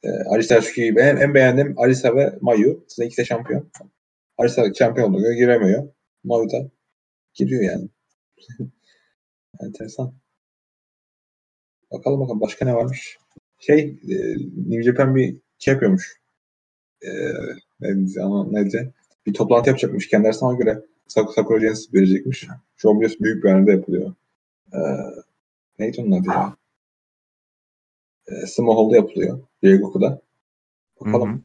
[0.05, 2.85] Ee, Arisa Şuki'yi en, en beğendiğim Arisa ve Mayu.
[2.89, 3.71] Sizin ikisi de şampiyon.
[4.39, 5.33] Arisa şampiyon oluyor.
[5.33, 5.89] Giremiyor.
[6.25, 6.71] Mayu da
[7.35, 7.89] giriyor yani.
[9.61, 10.15] Enteresan.
[11.93, 13.19] Bakalım bakalım başka ne varmış.
[13.59, 14.17] Şey e,
[14.57, 16.21] New Japan bir şey yapıyormuş.
[17.03, 17.11] E,
[18.51, 18.93] neydi?
[19.27, 20.09] Bir toplantı yapacakmış.
[20.09, 22.49] Kendi arasına göre Sak Sakura Genesis verecekmiş.
[22.85, 24.15] Biliyorsun büyük bir yerde yapılıyor.
[24.73, 24.79] E,
[25.79, 26.57] neydi onun adı ya?
[28.27, 29.41] E, Sumo Hall'da yapılıyor.
[29.65, 30.23] Ryogoku'da.
[31.01, 31.45] Bakalım.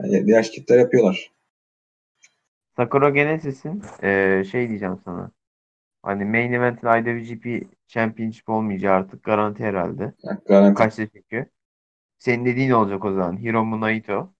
[0.00, 0.12] Hı hı.
[0.12, 1.32] Yani diğer şirketler yapıyorlar.
[2.76, 5.30] Sakura Genesis'in eee, şey diyeceğim sana.
[6.02, 10.14] Hani main event'in IWGP Championship olmayacağı artık garanti herhalde.
[10.22, 10.74] Yani garanti.
[10.78, 11.46] Kaçta çünkü.
[12.18, 13.42] Senin dediğin olacak o zaman.
[13.42, 14.32] Hiromu Naito.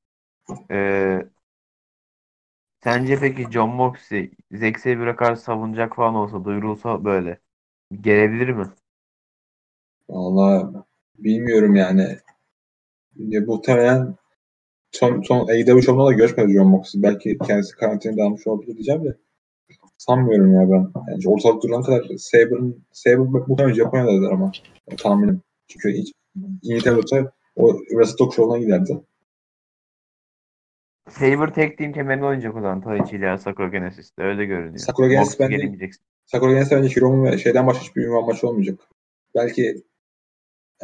[0.70, 1.26] Eee,
[2.84, 7.40] sence peki John Moxley Zack Saber'a karşı savunacak falan olsa duyurulsa böyle
[8.00, 8.66] gelebilir mi?
[10.08, 10.84] Valla
[11.24, 12.16] bilmiyorum yani.
[13.16, 14.14] Ya, muhtemelen
[14.92, 17.02] son, son AEW şovunda da görüşmedi John Moxley.
[17.02, 19.16] Belki kendisi karantinada almış olabilir diyeceğim de.
[19.98, 20.92] Sanmıyorum ya ben.
[21.10, 24.52] Yani ortalık duran kadar Saber'ın Saber muhtemelen Japonya'dadır ama
[24.90, 25.42] yani tahminim.
[25.68, 26.12] Çünkü hiç
[26.62, 29.00] İngiltere olsa o Wrestle Talk Show'una giderdi.
[31.08, 34.78] Saber tek team kemerini oynayacak o zaman Taichi ile Sakura Genesis'te öyle görünüyor.
[34.78, 35.90] Sakura Genesis bence-.
[36.26, 38.80] Sakura Genesis bence Hiromu ve şeyden başka hiçbir ünvan maçı olmayacak.
[39.34, 39.82] Belki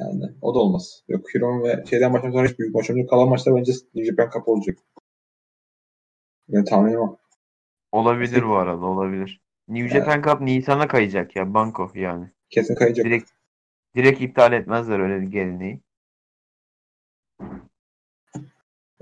[0.01, 1.05] yani o da olmaz.
[1.09, 3.11] Yok Hiromu ve şeyden başka sonra hiç büyük maç olmayacak.
[3.11, 4.79] Kalan maçlar bence New Japan Cup olacak.
[6.49, 7.17] Ben tahminim o.
[7.93, 9.41] Olabilir bu arada olabilir.
[9.69, 12.31] New Japan Cup Nisan'a kayacak ya Banko yani.
[12.51, 13.07] Kesin kayacak.
[13.07, 13.31] Direkt
[13.97, 15.81] direkt iptal etmezler öyle bir geleneği.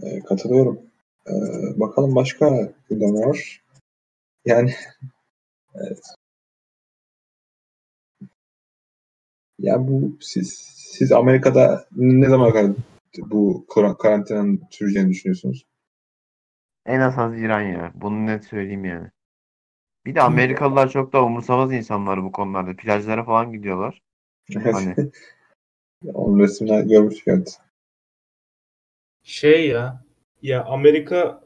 [0.03, 0.81] Ee, katılıyorum.
[1.27, 1.33] Ee,
[1.81, 3.63] bakalım başka gündem var?
[4.45, 4.75] Yani
[5.75, 6.01] evet.
[9.59, 12.73] Ya bu siz siz Amerika'da ne zaman kadar
[13.19, 15.67] bu kar- karantinanın süreceğini düşünüyorsunuz?
[16.87, 17.93] En az Haziran ya.
[17.95, 19.09] Bunu net söyleyeyim yani.
[20.07, 22.77] Bir de Amerikalılar çok da umursamaz insanlar bu konularda.
[22.77, 24.03] Plajlara falan gidiyorlar.
[24.55, 24.95] Hani
[26.15, 27.61] Onun resimler görmüştük evet.
[29.23, 30.05] Şey ya.
[30.43, 31.41] Ya Amerika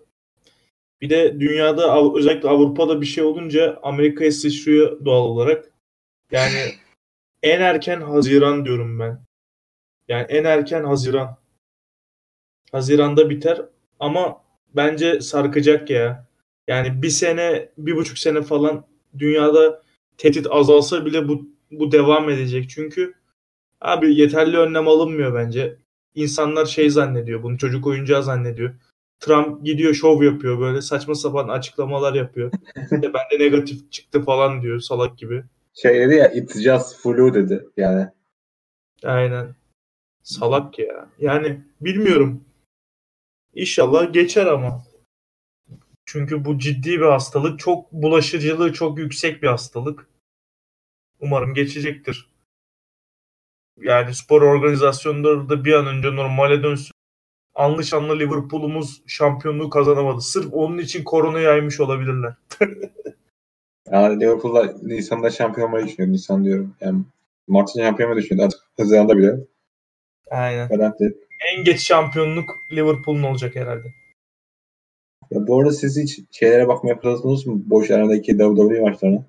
[1.00, 5.70] bir de dünyada özellikle Avrupa'da bir şey olunca Amerika'ya sıçrıyor doğal olarak.
[6.30, 6.74] Yani
[7.42, 9.29] en erken Haziran diyorum ben.
[10.10, 11.36] Yani en erken Haziran.
[12.72, 13.62] Haziranda biter
[14.00, 14.42] ama
[14.74, 16.26] bence sarkacak ya.
[16.68, 18.86] Yani bir sene, bir buçuk sene falan
[19.18, 19.82] dünyada
[20.18, 22.70] tehdit azalsa bile bu, bu devam edecek.
[22.70, 23.14] Çünkü
[23.80, 25.76] abi yeterli önlem alınmıyor bence.
[26.14, 28.74] İnsanlar şey zannediyor, bunu çocuk oyuncağı zannediyor.
[29.20, 32.52] Trump gidiyor şov yapıyor böyle saçma sapan açıklamalar yapıyor.
[32.76, 35.44] İşte bende negatif çıktı falan diyor salak gibi.
[35.74, 38.08] Şey dedi ya it's just flu dedi yani.
[39.04, 39.59] Aynen.
[40.22, 41.08] Salak ya.
[41.18, 42.44] Yani bilmiyorum.
[43.54, 44.82] İnşallah geçer ama.
[46.04, 47.58] Çünkü bu ciddi bir hastalık.
[47.58, 50.06] Çok bulaşıcılığı çok yüksek bir hastalık.
[51.20, 52.30] Umarım geçecektir.
[53.80, 56.92] Yani spor organizasyonları da bir an önce normale dönsün.
[57.54, 60.20] Anlı şanlı Liverpool'umuz şampiyonluğu kazanamadı.
[60.20, 62.34] Sırf onun için korona yaymış olabilirler.
[63.90, 66.12] Yani Liverpool'da Nisan'da şampiyon olmayı düşünüyor.
[66.12, 66.74] Nisan diyorum.
[66.80, 67.04] Yani
[67.48, 68.46] Mart'ta şampiyon olmayı düşünüyor.
[68.46, 69.36] Artık Haziran'da bile.
[70.30, 70.68] Aynen.
[70.68, 71.18] Garanti.
[71.52, 73.94] En geç şampiyonluk Liverpool'un olacak herhalde.
[75.30, 77.62] Ya bu arada siz hiç şeylere bakmaya fırsatınız mı?
[77.66, 79.26] Boş aradaki WWE maçlarına.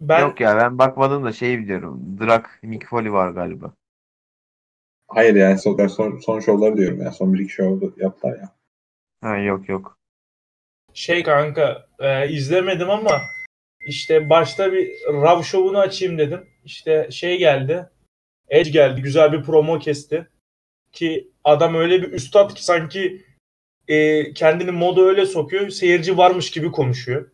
[0.00, 2.18] Ben yok ya ben bakmadım da şey biliyorum.
[2.20, 3.74] Drak Mick Foley var galiba.
[5.08, 7.12] Hayır yani son, son, son şovları diyorum ya.
[7.12, 8.52] Son bir iki şov yaptılar ya.
[9.20, 9.98] Ha yok yok.
[10.94, 13.20] Şey kanka e, izlemedim ama
[13.86, 16.46] işte başta bir Rav şovunu açayım dedim.
[16.64, 17.90] İşte şey geldi.
[18.48, 19.02] Edge geldi.
[19.02, 20.28] Güzel bir promo kesti.
[20.92, 23.24] Ki adam öyle bir üstad ki sanki
[23.88, 25.70] e, kendini moda öyle sokuyor.
[25.70, 27.30] Seyirci varmış gibi konuşuyor.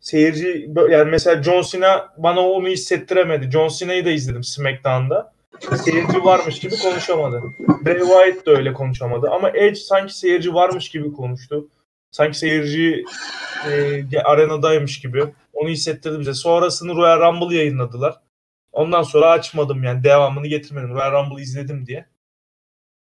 [0.00, 3.50] Seyirci yani mesela John Cena bana onu hissettiremedi.
[3.50, 5.32] John Cena'yı da izledim SmackDown'da.
[5.84, 7.42] Seyirci varmış gibi konuşamadı.
[7.84, 9.30] Bray Wyatt da öyle konuşamadı.
[9.30, 11.68] Ama Edge sanki seyirci varmış gibi konuştu.
[12.10, 13.04] Sanki seyirci
[13.70, 15.24] e, arenadaymış gibi.
[15.52, 16.34] Onu hissettirdi bize.
[16.34, 18.14] Sonrasını Royal Rumble yayınladılar.
[18.72, 20.90] Ondan sonra açmadım yani devamını getirmedim.
[20.90, 22.06] Royal Rumble izledim diye.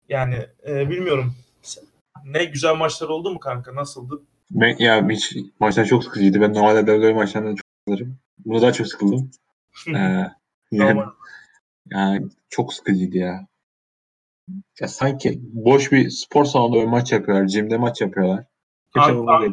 [0.08, 1.34] Yani e, bilmiyorum.
[2.24, 3.74] Ne güzel maçlar oldu mu kanka?
[3.74, 4.22] Nasıldı?
[4.50, 6.40] Ben, ya hiç maçlar çok sıkıcıydı.
[6.40, 8.18] Ben normalde WWE maçlarından çok sıkılırım.
[8.38, 9.30] Bunu daha çok sıkıldım.
[9.88, 10.32] Ee, yani,
[10.72, 11.10] Normal.
[11.90, 13.46] yani çok sıkıcıydı ya.
[14.80, 17.48] ya sanki boş bir spor salonunda bir maç yapıyorlar.
[17.48, 18.44] Jim'de maç yapıyorlar.
[18.94, 19.52] Kimse bunu.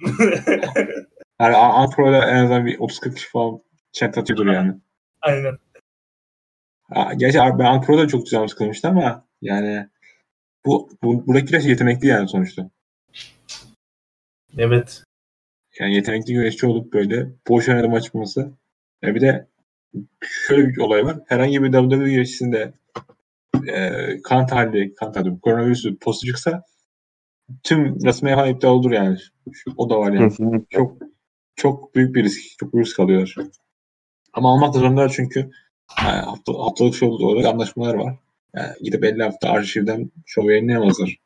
[1.40, 3.60] Yani Anpro'da en azından bir 30-40 kişi falan
[3.92, 4.74] chat atıyordur yani.
[5.24, 5.58] Aynen.
[6.90, 9.88] Ha, Gerçi ben Anpro'da çok güzel sıkılmıştı ama yani
[10.66, 12.70] bu, bu buradakiler yetenekli yani sonuçta.
[14.58, 15.02] Evet.
[15.80, 18.52] Yani yetenekli güreşçi olup böyle boş oynadı maç yapması.
[19.02, 19.46] Ya bir de
[20.22, 21.18] şöyle bir olay var.
[21.26, 22.72] Herhangi bir WWE güreşçisinde
[23.68, 23.90] e,
[24.22, 26.62] kan tahlili, kan tahlili, koronavirüsü pozitif çıksa
[27.62, 29.18] tüm resmi falan iptal olur yani.
[29.52, 30.28] Şu- O da var yani.
[30.28, 30.76] Kesinlikle.
[30.76, 31.02] Çok
[31.56, 32.58] çok büyük bir risk.
[32.58, 33.36] Çok büyük risk alıyorlar.
[34.34, 35.50] Ama almak da zorundalar çünkü
[36.02, 38.14] yani hafta, haftalık şov olarak anlaşmalar var.
[38.54, 41.16] Yani gidip 50 hafta arşivden şov yayınlayamazlar.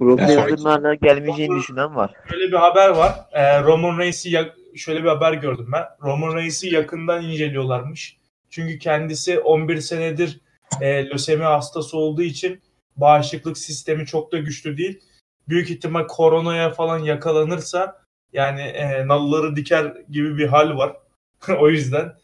[0.00, 0.20] Brock
[0.64, 2.12] hala gelmeyeceğini düşünen var.
[2.30, 3.14] Şöyle bir haber var.
[3.32, 5.84] Ee, Roman Reigns'i ya- şöyle bir haber gördüm ben.
[6.02, 8.16] Roman Reigns'i yakından inceliyorlarmış.
[8.50, 10.40] Çünkü kendisi 11 senedir
[10.80, 12.60] e, lösemi hastası olduğu için
[12.96, 15.00] bağışıklık sistemi çok da güçlü değil.
[15.48, 20.96] Büyük ihtimal koronaya falan yakalanırsa yani e, nalları diker gibi bir hal var.
[21.60, 22.14] o yüzden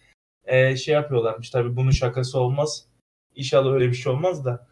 [0.45, 1.51] e, şey yapıyorlarmış.
[1.51, 2.87] Tabii bunun şakası olmaz.
[3.35, 4.69] İnşallah öyle bir şey olmaz da.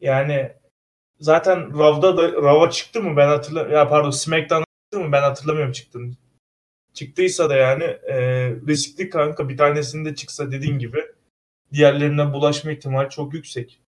[0.00, 0.52] Yani
[1.20, 3.74] zaten Rav'da da Rav'a çıktı mı ben hatırlamıyorum.
[3.78, 6.14] Ya pardon SmackDown'a çıktı mı ben hatırlamıyorum çıktığını.
[6.94, 8.16] Çıktıysa da yani e,
[8.68, 10.98] riskli kanka bir tanesinde çıksa dediğin gibi
[11.72, 13.80] diğerlerine bulaşma ihtimali çok yüksek.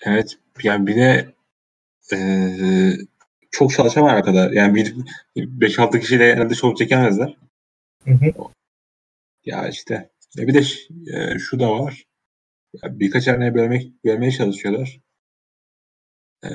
[0.00, 0.38] Evet.
[0.62, 1.34] Yani bir de
[2.12, 2.98] eee,
[3.52, 4.50] çok çalışan var arkada.
[4.54, 4.94] Yani bir
[5.36, 7.36] 5-6 kişiyle herhalde şov çekemezler.
[8.04, 8.32] Hı hı.
[9.44, 10.10] Ya işte.
[10.36, 10.58] Ya bir de
[11.12, 12.04] e, şu da var.
[12.82, 15.00] Ya birkaç haneye bölmek, bölmeye çalışıyorlar.
[16.44, 16.48] Ee,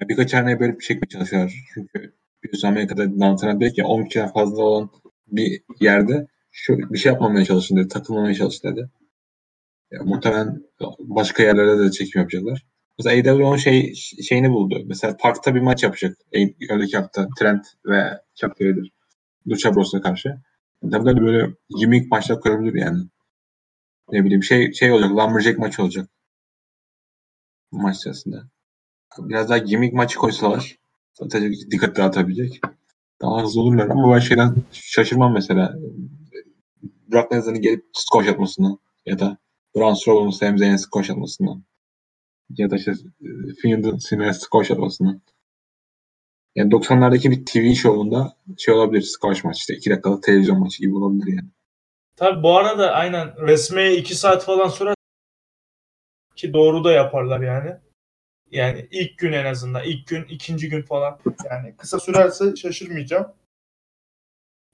[0.00, 1.54] ya birkaç haneye bölüp çekmeye çalışıyorlar.
[1.74, 4.90] Çünkü biliyorsun Amerika'da antrenör diyor ki 10 kişiden fazla olan
[5.26, 7.88] bir yerde şu bir şey yapmamaya çalışın dedi.
[7.88, 8.90] Takılmamaya çalışın dedi.
[9.90, 10.62] Ya, muhtemelen
[10.98, 12.66] başka yerlerde de çekim yapacaklar.
[13.04, 13.94] Mesela AEW onun şey,
[14.28, 14.82] şeyini buldu.
[14.86, 16.18] Mesela parkta bir maç yapacak.
[16.70, 18.86] Önceki hafta Trent ve Chuck Taylor.
[19.48, 20.36] Lucha Bros'a karşı.
[20.82, 23.02] WWE böyle gimmick maçlar kurabilir yani.
[24.12, 25.10] Ne bileyim şey şey olacak.
[25.10, 26.08] Lumberjack maçı olacak.
[27.72, 28.42] Maç sırasında.
[29.18, 30.76] Biraz daha gimmick maçı koysalar
[31.14, 32.60] zaten dikkat dağıtabilecek.
[33.22, 35.74] Daha hızlı olurlar ama ben şeyden şaşırmam mesela.
[37.12, 39.38] Brock Lesnar'ın gelip squash atmasından ya da
[39.76, 41.64] Braun Strowman'ın Sami Zayn'e squash atmasından
[42.56, 45.20] ya da işte e, Fiend'in Sinner'e squash atmasından.
[46.54, 50.96] Yani 90'lardaki bir TV şovunda şey olabilir squash maç işte 2 dakikalık televizyon maçı gibi
[50.96, 51.48] olabilir yani.
[52.16, 54.94] Tabi bu arada aynen resmeye 2 saat falan sürer
[56.36, 57.76] ki doğru da yaparlar yani.
[58.50, 59.84] Yani ilk gün en azından.
[59.84, 61.18] ilk gün, ikinci gün falan.
[61.50, 63.32] Yani kısa sürerse şaşırmayacağım.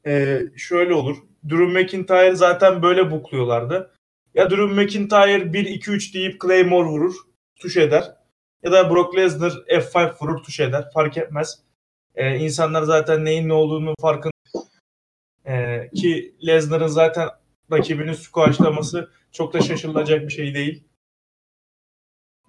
[0.06, 1.16] Ee, şöyle olur.
[1.48, 3.94] Drew McIntyre zaten böyle bukluyorlardı.
[4.34, 7.14] Ya Drew McIntyre 1-2-3 deyip Claymore vurur.
[7.56, 8.16] Tuş eder.
[8.62, 10.90] Ya da Brock Lesnar F5 vurur tuş eder.
[10.94, 11.58] Fark etmez.
[12.14, 14.32] Ee, insanlar zaten neyin ne olduğunu farkında.
[15.46, 17.28] Ee, ki Lesnar'ın zaten
[17.72, 20.84] rakibini squashlaması çok da şaşırılacak bir şey değil.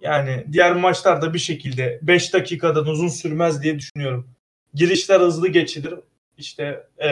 [0.02, 4.30] Yani diğer maçlarda bir şekilde 5 dakikadan uzun sürmez diye düşünüyorum.
[4.74, 5.94] Girişler hızlı geçilir.
[6.38, 7.08] İşte e,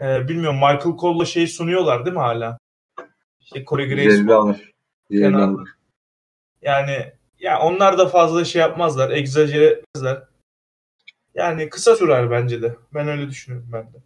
[0.00, 2.58] e, bilmiyorum Michael Cole'la şey sunuyorlar değil mi hala?
[3.40, 4.72] İşte Corey Grace alır.
[5.42, 5.77] Alır.
[6.62, 10.22] Yani ya onlar da fazla şey yapmazlar, egzajere etmezler.
[11.34, 12.76] Yani kısa sürer bence de.
[12.94, 13.98] Ben öyle düşünüyorum ben de.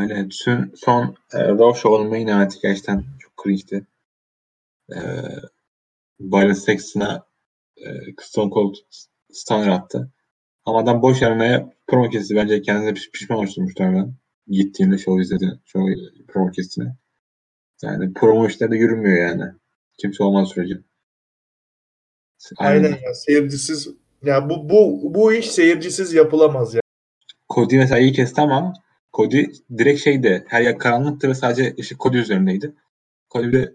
[0.00, 0.28] Öyle.
[0.30, 3.86] Son, son e, Raw Show'un main eventi gerçekten çok cringe'ti.
[4.92, 4.98] E,
[6.20, 7.26] Byron Saxton'a
[7.76, 7.88] e,
[8.20, 8.74] Stone Cold
[9.32, 10.10] stunner attı.
[10.64, 12.36] Ama adam boş yerine promo kesti.
[12.36, 14.14] Bence kendine piş- pişman olmuştur muhtemelen.
[14.48, 15.60] Gittiğinde show izledi.
[15.64, 15.94] Show
[16.28, 16.96] promo kestiğine.
[17.82, 19.52] Yani promo işleri de yürümüyor yani.
[19.98, 20.78] Kimse olmaz sürece.
[22.56, 23.88] Aynen ya seyircisiz
[24.22, 26.80] ya bu bu bu iş seyircisiz yapılamaz ya.
[27.54, 28.72] Cody mesela iyi kesti ama
[29.12, 29.44] Cody
[29.78, 30.44] direkt şeydi.
[30.48, 32.74] Her yer karanlıktı ve sadece ışık Cody üzerindeydi.
[33.34, 33.74] Bir de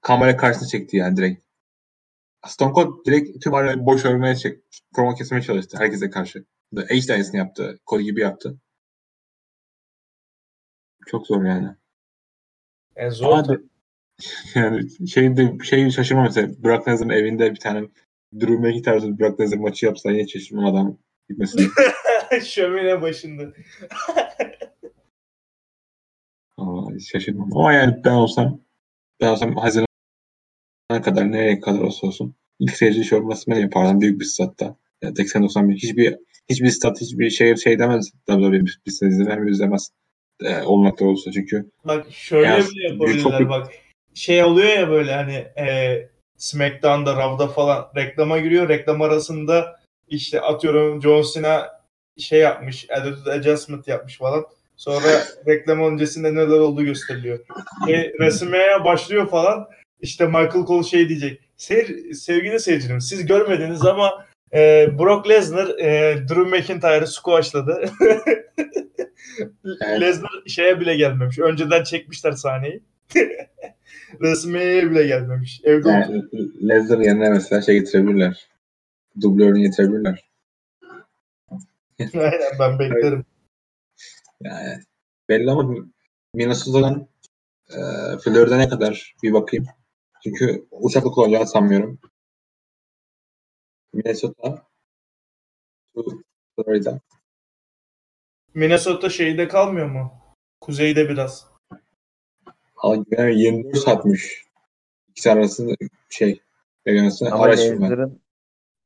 [0.00, 1.46] kamera karşısına çekti yani direkt.
[2.46, 4.60] Stone Cold direkt tüm arayı boş örmeye çek,
[4.94, 6.44] promo kesmeye çalıştı herkese karşı.
[6.76, 7.78] The de aynısını yaptı.
[7.86, 8.56] Cody gibi yaptı.
[11.06, 11.68] Çok zor yani.
[12.96, 13.58] Yani zor Ama
[14.54, 17.88] yani şey de şey şaşırmam mesela Brock Lesnar'ın evinde bir tane
[18.40, 20.98] Drew McIntyre Brock Lesnar maçı yapsa yine şaşırmam adam
[21.28, 21.66] gitmesine.
[22.44, 23.42] Şömine başında.
[26.98, 27.56] Hiç şaşırmam.
[27.56, 28.60] Ama yani ben olsam
[29.20, 34.20] ben olsam Haziran'a kadar nereye kadar olsa olsun ilk seyirci show olması ben yapardım büyük
[34.20, 34.76] bir statta.
[35.02, 35.74] Yani 80-90 bin.
[35.76, 36.16] Hiçbir
[36.50, 38.10] hiçbir stat hiçbir şey şey demez.
[38.26, 39.90] WWE bir, bir sene izin vermiyor izlemez.
[40.40, 43.72] E, olmakta olsa çünkü Bak şöyle Ya, bile çok yapabilirler büyük- bak.
[44.16, 48.68] Şey oluyor ya böyle hani e, SmackDown'da, Raw'da falan reklama giriyor.
[48.68, 51.80] Reklam arasında işte atıyorum John Cena
[52.18, 54.46] şey yapmış, attitude adjustment yapmış falan.
[54.76, 57.38] Sonra reklam öncesinde neler olduğu gösteriliyor.
[57.88, 59.68] E, resimeye başlıyor falan.
[60.00, 61.40] İşte Michael Cole şey diyecek.
[61.56, 67.90] Seyir, sevgili seyircilerim siz görmediniz ama e, Brock Lesnar e, Drew McIntyre'ı squashladı.
[70.00, 71.38] Lesnar şeye bile gelmemiş.
[71.38, 72.80] Önceden çekmişler sahneyi.
[74.20, 75.60] Resmiyeye bile gelmemiş.
[75.64, 76.24] Evde Yani
[76.68, 78.48] Lesnar yerine mesela şey getirebilirler.
[79.20, 80.30] Dublörünü getirebilirler.
[82.14, 83.24] Aynen ben beklerim.
[84.40, 84.80] Yani
[85.28, 85.74] belli ama
[86.34, 87.08] Minnesota'dan
[87.68, 87.78] e,
[88.18, 89.66] Florida ne kadar bir bakayım.
[90.22, 91.98] Çünkü uçakla kullanacağını sanmıyorum.
[93.92, 94.66] Minnesota
[96.56, 97.00] Florida.
[98.54, 100.12] Minnesota şeyde kalmıyor mu?
[100.60, 101.55] Kuzeyde biraz.
[102.76, 104.44] Al- Yani 24 saatmiş.
[105.08, 105.74] İkisi arasında
[106.08, 106.40] şey
[106.88, 107.86] arasında Ama araştırma.
[107.86, 108.20] Lezner'ın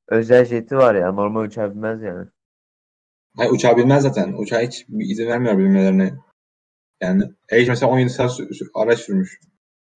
[0.09, 1.13] özel jeti var ya.
[1.13, 2.29] Normal uçağa binmez yani.
[3.37, 4.33] Hayır uçağı bilmez zaten.
[4.33, 6.15] Uçağa hiç bir izin vermiyor bilmelerine.
[7.01, 7.23] Yani
[7.53, 9.41] Age mesela 17 saat sü- sü- araç sürmüş.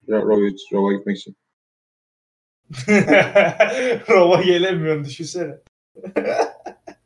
[0.07, 1.35] Ro- Rova, Rova gitmek için.
[4.09, 5.57] Rova gelemiyorsun düşünsene.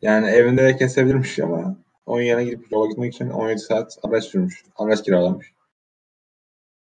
[0.02, 4.64] Yani evinde de kesebilirmiş ama onun yerine gidip Rova gitmek için 17 saat araç sürmüş.
[4.76, 5.54] Araç kiralamış.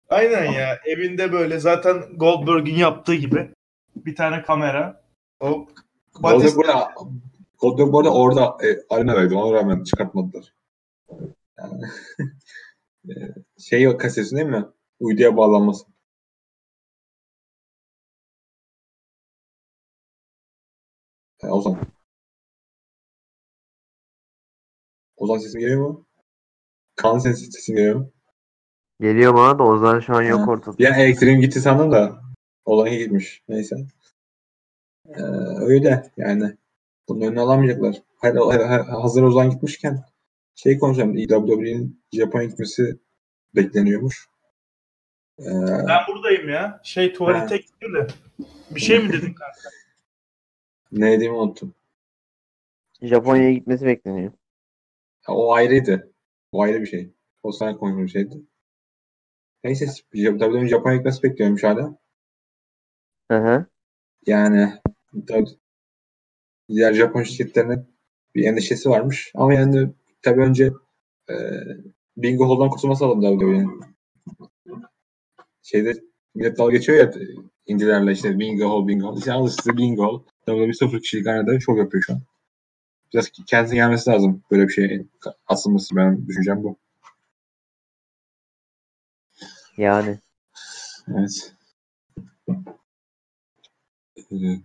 [0.09, 0.79] Aynen ya.
[0.85, 3.53] Evinde böyle zaten Goldberg'in yaptığı gibi
[3.95, 5.01] bir tane kamera.
[5.41, 5.69] Hop.
[6.13, 6.93] Goldberg burada,
[7.59, 9.35] Goldberg orada e, arenadaydı.
[9.35, 10.53] Ona rağmen çıkartmadılar.
[11.59, 11.81] Yani,
[13.09, 13.13] e,
[13.59, 14.65] şey o kasesi değil mi?
[14.99, 15.85] Uyduya bağlanması.
[21.43, 21.77] E, Ozan.
[25.17, 26.05] Ozan sesim geliyor mu?
[26.95, 28.14] Kaan sesin geliyor mu?
[29.01, 30.89] Geliyor bana da Ozan şu an yok ortada.
[30.89, 32.21] An elektriğim gitti sandım da
[32.65, 33.43] Ozan gitmiş.
[33.49, 33.75] Neyse.
[35.07, 35.21] Ee,
[35.59, 36.55] öyle yani.
[37.09, 37.95] Bunun önüne alamayacaklar.
[38.17, 38.35] Hayır,
[38.85, 40.03] hazır Ozan gitmişken
[40.55, 41.15] şey konuşacağım.
[41.15, 42.99] WWE'nin Japonya gitmesi
[43.55, 44.27] bekleniyormuş.
[45.39, 45.45] Ee,
[45.87, 46.81] Ben buradayım ya.
[46.83, 48.07] Şey tuvalete gitti de.
[48.71, 49.69] Bir şey mi dedin kanka?
[50.91, 51.73] ne dediğimi unuttum.
[53.01, 54.31] Japonya'ya gitmesi bekleniyor.
[55.27, 56.11] Ya, o ayrıydı.
[56.51, 57.13] O ayrı bir şey.
[57.43, 58.41] O sana konuştuğum şeydi.
[59.65, 61.97] Neyse WWE'nin Japonya gitmesi bekliyormuş hala.
[63.31, 63.65] Hı hı.
[64.25, 64.73] Yani
[66.69, 67.85] diğer Japon şirketlerinin
[68.35, 69.31] bir endişesi varmış.
[69.35, 69.89] Ama yani
[70.21, 70.71] tabii önce
[71.29, 71.33] e,
[72.17, 73.81] Bingo Hall'dan kurtulması lazım WWE'nin.
[75.63, 75.93] Şeyde
[76.35, 77.11] millet dalga geçiyor ya
[77.65, 79.17] indilerle işte Bingo Hall, Bingo Hall.
[79.17, 80.19] İşte al size Bingo Hall.
[80.45, 82.21] WWE sıfır kişilik arenada şov yapıyor şu an.
[83.13, 85.05] Biraz kendisine gelmesi lazım böyle bir şey
[85.47, 86.77] asılması benim düşüncem bu.
[89.77, 90.19] Yani.
[91.07, 91.53] Evet.
[94.31, 94.59] Ee,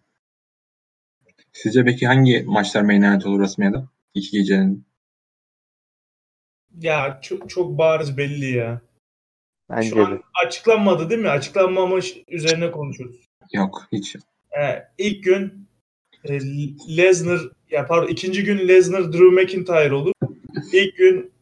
[1.53, 3.89] Sizce peki hangi maçlar main event olur WrestleMania'da?
[4.15, 4.85] İki gecenin.
[6.81, 8.81] Ya çok, çok bariz belli ya.
[9.71, 10.01] Bence Şu de.
[10.01, 11.29] an açıklanmadı değil mi?
[11.29, 13.17] Açıklanmamış üzerine konuşuyoruz.
[13.53, 14.17] Yok hiç.
[14.61, 15.69] Ee, ilk gün
[16.25, 16.41] e,
[16.97, 20.13] Lesnar ya pardon ikinci gün Lesnar Drew McIntyre olur.
[20.73, 21.33] İlk gün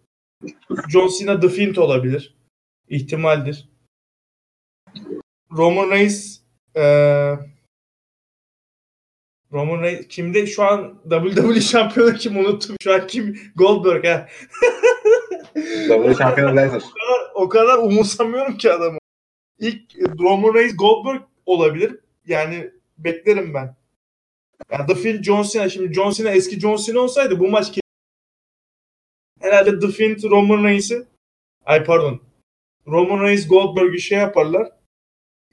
[0.89, 2.38] John Cena The Fiend olabilir.
[2.91, 3.69] İhtimaldir.
[5.53, 6.39] Roman Reigns
[6.77, 6.83] e,
[9.53, 14.29] Roman Reigns kimde şu an WWE şampiyonu kim unuttum şu an kim Goldberg ha.
[15.55, 16.83] WWE şampiyonu Lesnar.
[16.83, 18.99] o kadar, o kadar umursamıyorum ki adamı.
[19.59, 21.97] İlk e, Roman Reigns Goldberg olabilir.
[22.27, 23.77] Yani beklerim ben.
[24.73, 25.69] Yani The Fiend John Cena.
[25.69, 27.79] Şimdi John Cena eski John Cena olsaydı bu maç
[29.41, 31.07] herhalde The Fiend Roman Reigns'i
[31.65, 32.21] ay pardon
[32.89, 34.73] Roman Reigns Goldberg'ü şey yaparlar.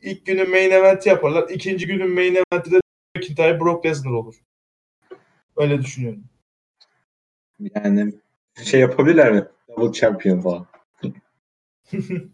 [0.02, 1.50] İlk günü main event yaparlar.
[1.50, 2.80] İkinci günün main eventi de
[3.16, 4.36] McIntyre Brock Lesnar olur.
[5.58, 6.24] Öyle düşünüyorum.
[7.60, 8.14] Yani
[8.64, 9.48] şey yapabilirler mi?
[9.68, 10.68] Double champion falan.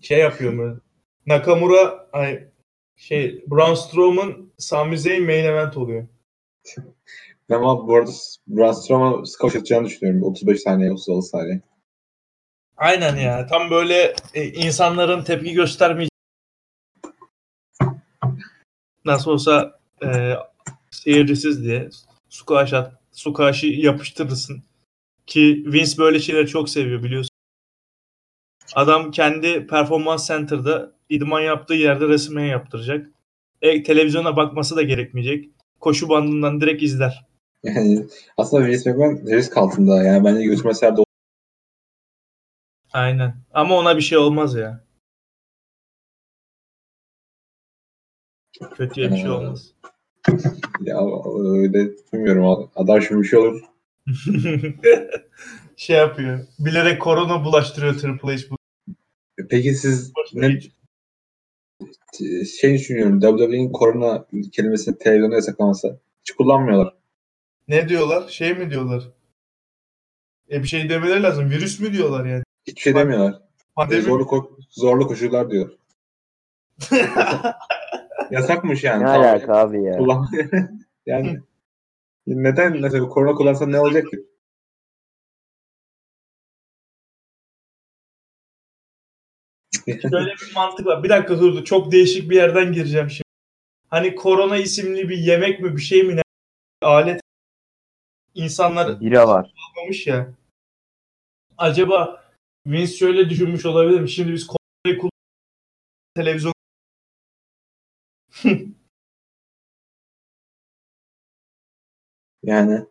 [0.00, 0.76] şey yapıyor böyle.
[1.26, 2.48] Nakamura ay
[2.96, 6.06] şey Braun Strowman Sami Zayn main event oluyor.
[7.50, 8.10] Ama bu arada
[8.46, 10.22] Braun Strowman'ı scout atacağını düşünüyorum.
[10.22, 11.60] 35 saniye, 36 saniye.
[12.76, 13.46] Aynen ya.
[13.46, 16.10] Tam böyle e, insanların tepki göstermeyeceği
[19.04, 20.34] nasıl olsa e,
[20.90, 21.88] seyircisiz diye
[22.28, 24.62] squash at, squash'ı yapıştırırsın.
[25.26, 27.30] Ki Vince böyle şeyleri çok seviyor biliyorsun.
[28.74, 33.10] Adam kendi performans center'da idman yaptığı yerde resimeye yaptıracak.
[33.62, 35.48] E, televizyona bakması da gerekmeyecek.
[35.80, 37.26] Koşu bandından direkt izler.
[37.62, 38.06] Yani
[38.36, 40.02] aslında Vince McMahon risk altında.
[40.02, 41.05] Yani bence götürmeseler de
[42.96, 43.34] Aynen.
[43.54, 44.84] Ama ona bir şey olmaz ya.
[48.74, 49.72] Kötüye bir şey Ee, olmaz.
[50.80, 50.98] Ya
[51.38, 52.70] öyle bilmiyorum.
[52.76, 53.60] Adam şimdi bir şey olur.
[55.76, 56.46] şey yapıyor.
[56.58, 58.56] Bilerek korona bulaştırıyor Triple H bu.
[59.50, 60.60] Peki siz ne,
[62.44, 63.20] şey düşünüyorum.
[63.20, 66.00] WWE'nin korona kelimesini televizyonda yasaklaması.
[66.20, 66.94] Hiç kullanmıyorlar.
[67.68, 68.28] Ne diyorlar?
[68.28, 69.08] Şey mi diyorlar?
[70.50, 71.50] E bir şey demeleri lazım.
[71.50, 72.45] Virüs mü diyorlar yani?
[72.66, 73.42] Hiçbir şey demiyorlar.
[73.76, 74.02] Pandemi.
[74.02, 75.70] Zorlu, ko- zorlu koşullar diyor.
[78.30, 79.04] Yasakmış yani.
[79.04, 79.96] Ne alaka abi ya?
[79.98, 80.28] Kullan
[81.06, 81.40] yani
[82.26, 84.26] neden mesela korona kullansan ne olacak ki?
[89.86, 91.02] Şöyle bir mantık var.
[91.04, 91.64] Bir dakika durdu.
[91.64, 93.22] Çok değişik bir yerden gireceğim şimdi.
[93.88, 96.22] Hani korona isimli bir yemek mi bir şey mi ne?
[96.82, 97.20] Alet
[98.34, 99.54] insanlar Bira var.
[99.68, 100.32] yapmamış ya.
[101.58, 102.25] Acaba
[102.66, 104.10] Vince şöyle düşünmüş olabilir mi?
[104.10, 105.10] Şimdi biz koronayı kullan
[106.14, 106.52] televizyon
[112.42, 112.86] Yani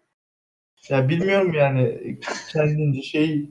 [0.90, 2.18] ya bilmiyorum yani
[2.52, 3.50] kendince şey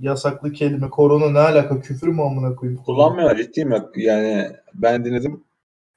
[0.00, 2.82] yasaklı kelime korona ne alaka küfür mü amına koyayım?
[2.82, 5.44] kullanmıyorlar ciddiyim bak yani ben dinledim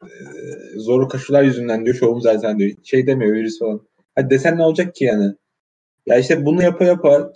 [0.03, 2.71] Ee, zorlu koşullar yüzünden diyor şovum zaten diyor.
[2.83, 3.81] Şey demiyor virüs falan.
[4.15, 5.35] Hadi desen ne olacak ki yani?
[6.05, 7.33] Ya işte bunu yapa yapa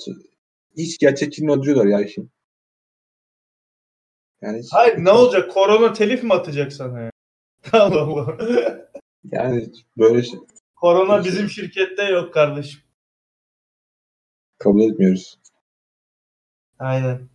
[0.78, 2.32] hiç gerçekçiliğini öldürüyorlar ya işin.
[4.42, 5.52] Yani hiç- Hayır ne olacak?
[5.52, 7.12] Korona telif mi atacak sana ya?
[7.72, 8.38] Allah Allah.
[9.32, 10.40] yani böyle şey
[10.76, 12.82] Korona bizim şirkette yok kardeşim.
[14.58, 15.40] kabul etmiyoruz.
[16.80, 17.30] Aynen.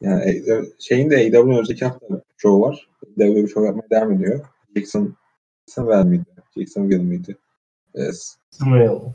[0.00, 0.42] Yani
[0.80, 2.06] şeyin de AEW'nin önceki hafta
[2.36, 2.88] şovu var.
[3.20, 4.46] AEW şov yapmaya devam ediyor.
[4.76, 5.16] Jackson
[5.68, 6.24] Jacksonville miydi?
[6.56, 7.36] Jacksonville miydi?
[7.94, 8.36] Evet.
[8.50, 9.14] Smile.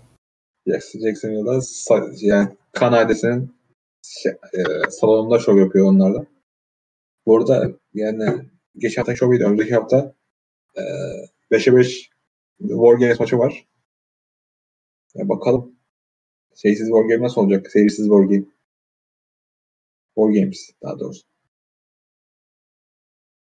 [0.67, 3.55] Jackson Jacksonville'da sa- yani kan ailesinin
[4.03, 6.25] şey, e, salonunda şov yapıyor onlarla.
[7.25, 10.15] Bu arada yani geçen hafta şov değil, önceki hafta
[10.77, 10.81] e,
[11.51, 12.09] 5'e 5
[12.59, 13.67] War Games maçı var.
[15.15, 15.75] Ya bakalım
[16.55, 17.71] şeysiz War Game nasıl olacak?
[17.71, 18.45] Seyirsiz War Game.
[20.15, 21.21] War Games daha doğrusu.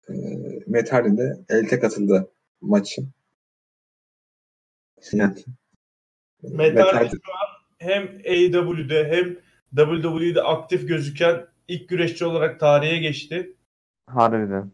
[0.09, 0.13] E,
[0.67, 3.09] Matt Hardy de elte katıldı maçın.
[5.13, 5.33] Yani,
[6.43, 7.47] Metal şu an
[7.77, 9.37] hem AEW'de hem
[9.75, 13.55] WWE'de aktif gözüken ilk güreşçi olarak tarihe geçti.
[14.07, 14.71] Harbiden.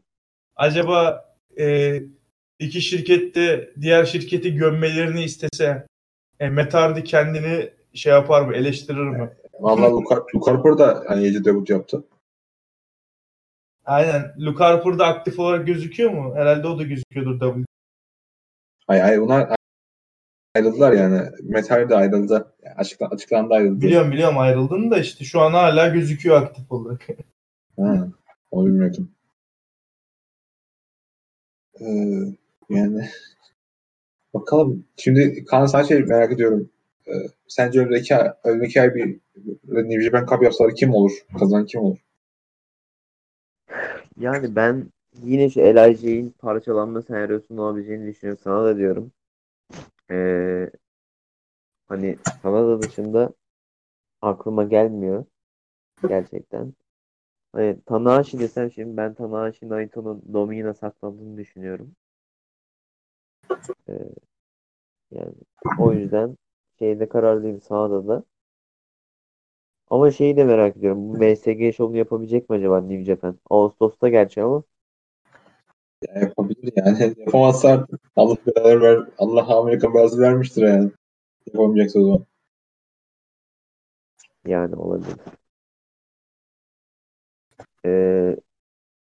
[0.55, 1.25] Acaba
[1.59, 1.97] e,
[2.59, 5.85] iki şirkette diğer şirketi gömmelerini istese
[6.39, 8.55] e, Matt Hardy kendini şey yapar mı?
[8.55, 9.29] Eleştirir mi?
[9.59, 12.03] Vallahi Luke, Luke Harper da hani Ece debut yaptı.
[13.85, 14.33] Aynen.
[14.39, 16.35] Luke Harper da aktif olarak gözüküyor mu?
[16.35, 17.65] Herhalde o da gözüküyordur WWE.
[18.87, 19.60] Hayır hayır bunlar
[20.55, 21.29] ayrıldılar yani.
[21.43, 22.53] Metal de ayrıldı.
[22.63, 23.81] Yani açıkla, açıklandı ayrıldı.
[23.81, 27.01] Biliyorum biliyorum ayrıldığını da işte şu an hala gözüküyor aktif olarak.
[27.79, 28.07] Ha,
[28.51, 29.11] onu bilmiyordum.
[31.81, 31.85] Ee,
[32.69, 33.09] yani
[34.33, 34.85] bakalım.
[34.97, 36.69] Şimdi Kaan sen şey merak ediyorum.
[37.07, 37.11] Ee,
[37.47, 39.19] sence önümüzdeki ay, önümüzdeki ay bir
[39.63, 41.11] New Japan Cup yapsalar kim olur?
[41.39, 41.97] Kazanan kim olur?
[44.19, 44.91] Yani ben
[45.23, 48.41] yine şu LIJ'in parçalanma senaryosunun olabileceğini düşünüyorum.
[48.43, 49.11] Sana da diyorum.
[50.11, 50.69] Ee,
[51.87, 53.33] hani sana da dışında
[54.21, 55.25] aklıma gelmiyor.
[56.09, 56.73] Gerçekten.
[57.53, 61.95] Hani Tanahashi desem şimdi ben Tanahashi Naito'nun Domine'e saklandığını düşünüyorum.
[63.89, 63.93] Ee,
[65.11, 65.33] yani
[65.79, 66.37] o yüzden
[66.79, 68.23] şeyde kararlıyım sağda da.
[69.89, 71.09] Ama şeyi de merak ediyorum.
[71.09, 73.39] Bu MSG şovunu yapabilecek mi acaba New Japan?
[73.49, 74.63] Ağustos'ta gerçi ama.
[76.07, 77.13] Ya yapabilir yani.
[77.19, 79.07] Yapamazsa artık Allah beraber ver.
[79.17, 80.91] Allah Amerika bazı vermiştir yani.
[81.47, 82.25] Yapamayacaksa o zaman.
[84.45, 85.15] Yani olabilir.
[87.85, 88.37] Ee,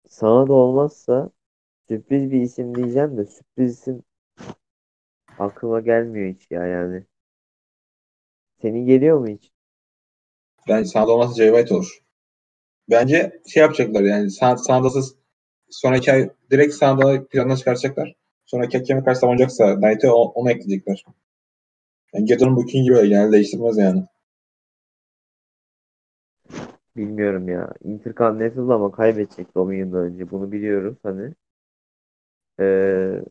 [0.09, 1.31] sana da olmazsa
[1.89, 4.03] sürpriz bir isim diyeceğim de sürpriz isim
[5.39, 7.05] aklıma gelmiyor hiç ya yani.
[8.63, 9.53] Senin geliyor mu hiç?
[10.69, 11.99] Ben sağda olmazsa Jay White olur.
[12.91, 15.17] Bence şey yapacaklar yani sağ, sağdasız
[15.71, 18.15] sonraki ay direkt sağda planına çıkaracaklar.
[18.47, 21.05] Sonraki hakeme karşı savunacaksa Knight'ı o- onu ekleyecekler.
[22.15, 24.05] Yani Gedo'nun booking gibi öyle genelde değiştirmez yani.
[26.97, 27.73] Bilmiyorum ya.
[27.85, 30.31] Intercontinental ama kaybedecek Dominion'dan önce.
[30.31, 31.35] Bunu biliyoruz hani.
[32.59, 33.25] Ee,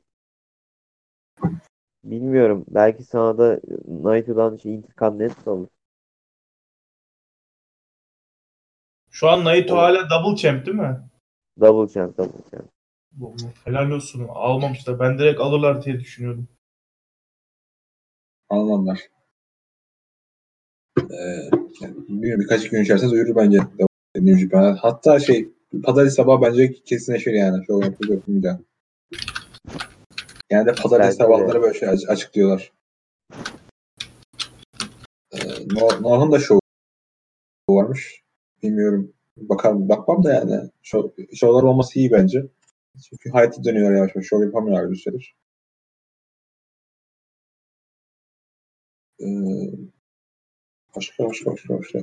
[2.04, 2.66] bilmiyorum.
[2.68, 5.68] Belki sana da Naito'dan şey Intercontinental olur.
[9.10, 10.98] Şu an Naito hala double champ değil mi?
[11.60, 12.70] Double champ, double champ.
[13.66, 14.28] Helal olsun.
[14.30, 15.00] Almamışlar.
[15.00, 16.48] Ben direkt alırlar diye düşünüyordum.
[18.50, 19.00] Almanlar.
[21.00, 21.50] Ee,
[21.82, 23.60] yani bilmiyorum birkaç gün içerisinde duyurur bence.
[24.16, 24.76] New Japan.
[24.82, 25.50] Hatta şey
[25.84, 27.66] pazartesi sabah bence kesinleşir yani.
[27.66, 28.66] Şov yapıp yapmayacağım.
[30.50, 32.72] Yani de pazartesi sabahları böyle şey aç- açıklıyorlar.
[35.32, 35.38] Ee,
[35.68, 36.60] Nor- Norhan da şov
[37.70, 38.24] varmış.
[38.64, 39.14] Bilmiyorum.
[39.38, 39.90] Bakalım.
[39.90, 40.70] Bakmam da yani.
[40.84, 42.46] Şov, şovlar olması iyi bence.
[43.10, 44.28] Çünkü hayatı dönüyor yavaş yavaş.
[44.28, 45.36] Şov yapamıyorlar bir süredir.
[49.20, 49.26] Ee,
[50.96, 52.00] başka başka başka başka.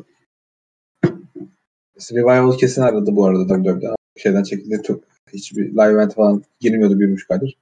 [2.12, 3.88] Revival kesin aradı bu arada WWE'de.
[3.88, 4.82] Ama Şeyden çekildi.
[4.82, 7.58] Çok, hiçbir live event falan girmiyordu bir buçuk aydır.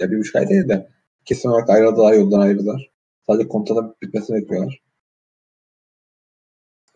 [0.00, 0.88] Ya bir buçuk ay değil de
[1.24, 2.90] kesin olarak ayrıldılar, yoldan ayrıldılar.
[3.26, 4.82] Sadece komutanın bitmesini bekliyorlar.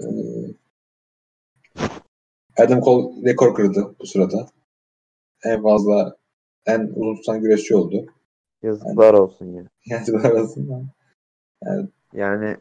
[0.00, 0.06] Ee,
[2.56, 4.48] Adam Cole rekor kırdı bu sırada.
[5.44, 6.16] En fazla
[6.66, 8.06] en uzun tutan güreşçi oldu.
[8.62, 9.64] Yazıklar olsun ya.
[9.86, 10.82] Yani arasında.
[12.12, 12.56] Yani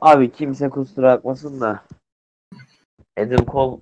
[0.00, 1.82] abi kimse kusura bakmasın da
[3.18, 3.80] Adam Cole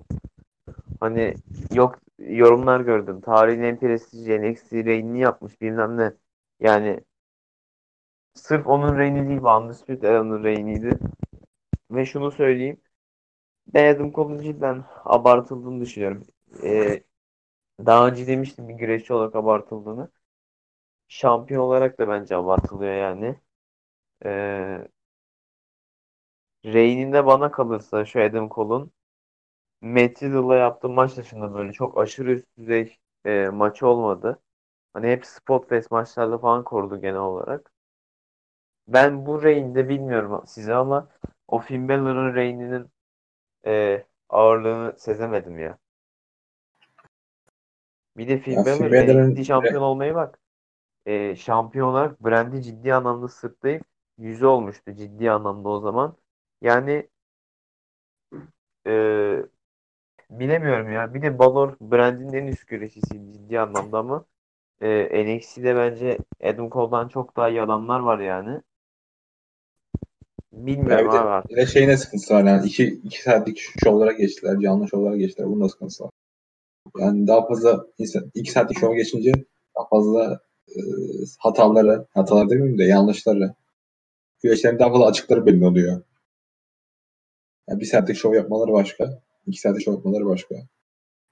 [0.99, 1.33] hani
[1.73, 3.21] yok yorumlar gördüm.
[3.21, 6.13] Tarihin en prestijli NXT reynini yapmış bilmem ne.
[6.59, 6.99] Yani
[8.33, 10.99] sırf onun reyni değil bu Undisputed Era'nın reyniydi.
[11.91, 12.77] Ve şunu söyleyeyim.
[13.73, 16.23] Ben Adam Cole'un cidden abartıldığını düşünüyorum.
[16.63, 17.03] Ee,
[17.87, 20.11] daha önce demiştim bir güreşçi olarak abartıldığını.
[21.07, 23.39] Şampiyon olarak da bence abartılıyor yani.
[24.25, 24.89] Ee,
[26.65, 28.91] Reign'in de bana kalırsa şu Adam Cole'un
[29.81, 34.41] Matt Riddle'la yaptığı maç dışında böyle çok aşırı üst düzey e, maçı olmadı.
[34.93, 37.73] Hani hep spot fest maçlarda falan korudu genel olarak.
[38.87, 41.09] Ben bu Reign'de bilmiyorum size ama
[41.47, 42.89] o Finn Balor'ın Reign'inin
[43.65, 45.77] e, ağırlığını sezemedim ya.
[48.17, 50.39] Bir de Finn Balor Balor'ın- NXT şampiyon olmaya bak.
[51.05, 53.83] E, şampiyon olarak brandi ciddi anlamda sırtlayıp
[54.17, 56.17] yüzü olmuştu ciddi anlamda o zaman.
[56.61, 57.09] Yani
[58.87, 59.45] e,
[60.29, 61.13] bilemiyorum ya.
[61.13, 64.25] Bir de Balor brandinin en üst güreşçisi ciddi anlamda ama
[64.81, 68.61] e, NXT'de bence Adam Cole'dan çok daha iyi adamlar var yani.
[70.55, 71.51] Bilmiyorum Ya abi artık.
[71.51, 72.67] Bir de şeyin de sıkıntısı var yani.
[72.67, 74.59] iki, iki saatlik şovlara geçtiler.
[74.59, 75.49] Canlı şovlara geçtiler.
[75.49, 76.11] Bunun da sıkıntısı var.
[76.99, 79.31] Yani daha fazla insan, iki saatlik şov geçince
[79.77, 80.39] daha fazla
[80.69, 80.79] e,
[81.39, 83.53] hataları, hatalar demeyeyim de yanlışları
[84.43, 86.01] güreşlerin daha fazla açıkları belli oluyor.
[87.69, 89.21] Yani bir saatlik şov yapmaları başka.
[89.47, 90.55] iki saatlik şov yapmaları başka.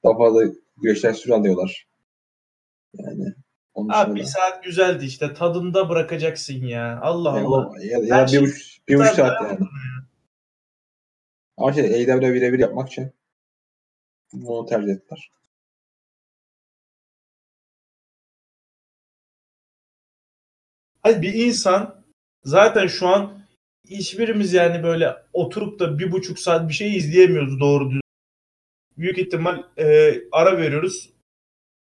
[0.04, 0.44] Daha fazla
[0.82, 1.88] güreşler süre alıyorlar.
[2.98, 3.34] Yani
[3.74, 5.34] onun Abi bir saat güzeldi işte.
[5.34, 7.00] Tadında bırakacaksın ya.
[7.02, 7.72] Allah Ya, Allah.
[7.84, 9.60] ya, ya Her da bir, şey buçuk, bir buçuk saat yani.
[11.58, 13.12] Ama şey AEW birebir yapmak için
[14.34, 15.32] bunu tercih ettiler.
[21.02, 22.04] Hayır bir insan
[22.44, 23.44] zaten şu an
[23.90, 28.02] hiçbirimiz yani böyle oturup da bir buçuk saat bir şey izleyemiyoruz doğru düzgün.
[28.98, 31.10] Büyük ihtimal e, ara veriyoruz.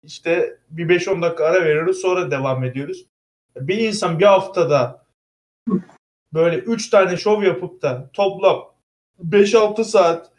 [0.02, 3.06] İşte bir 5-10 dakika ara veriyoruz sonra devam ediyoruz.
[3.56, 5.03] Bir insan bir haftada
[6.34, 8.64] böyle 3 tane şov yapıp da toplam
[9.30, 10.32] 5-6 saat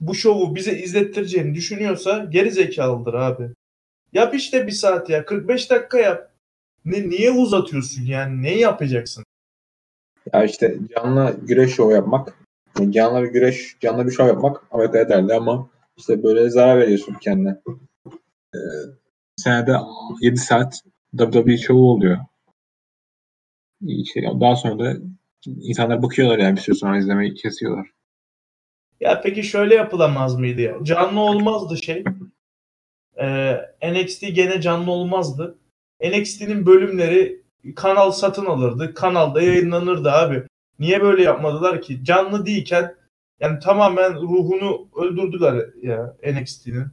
[0.00, 3.50] bu şovu bize izlettireceğini düşünüyorsa geri zekalıdır abi.
[4.12, 5.24] Yap işte bir saat ya.
[5.24, 6.30] 45 dakika yap.
[6.84, 8.42] Ne, niye uzatıyorsun yani?
[8.42, 9.24] Ne yapacaksın?
[10.32, 12.38] Ya işte canlı güreş şovu yapmak,
[12.90, 17.60] canlı bir güreş, canlı bir şov yapmak Amerika'ya derdi ama işte böyle zarar veriyorsun kendine.
[18.54, 18.58] Ee,
[19.36, 19.76] senede
[20.20, 20.82] 7 saat
[21.18, 22.18] WWE şovu oluyor.
[23.86, 24.96] İşte daha sonra da
[25.46, 27.90] insanlar bakıyorlar yani bir süre sonra izlemeyi kesiyorlar.
[29.00, 30.78] Ya peki şöyle yapılamaz mıydı ya?
[30.82, 32.04] Canlı olmazdı şey.
[33.20, 35.58] Ee, NXT gene canlı olmazdı.
[36.04, 37.42] NXT'nin bölümleri
[37.76, 38.94] kanal satın alırdı.
[38.94, 40.42] Kanalda yayınlanırdı abi.
[40.78, 42.04] Niye böyle yapmadılar ki?
[42.04, 42.94] Canlı değilken
[43.40, 46.86] yani tamamen ruhunu öldürdüler ya NXT'nin.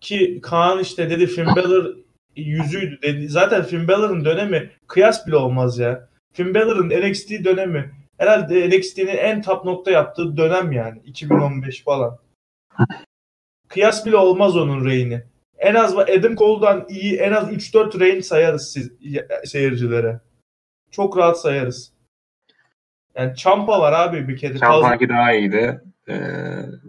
[0.00, 1.96] Ki Kaan işte dedi Finn Balor
[2.36, 3.28] yüzüydü dedi.
[3.28, 6.08] Zaten Finn Balor'ın dönemi kıyas bile olmaz ya.
[6.32, 12.18] Finn Balor'ın NXT dönemi herhalde NXT'nin en top nokta yaptığı dönem yani 2015 falan.
[13.68, 15.22] Kıyas bile olmaz onun reyni.
[15.58, 18.92] En az Adam Cole'dan iyi en az 3-4 reign sayarız siz,
[19.44, 20.20] seyircilere.
[20.90, 21.92] Çok rahat sayarız.
[23.14, 24.58] Yani Champa var abi bir kere.
[24.58, 25.80] Şampanki daha iyiydi.
[26.08, 26.14] Ee,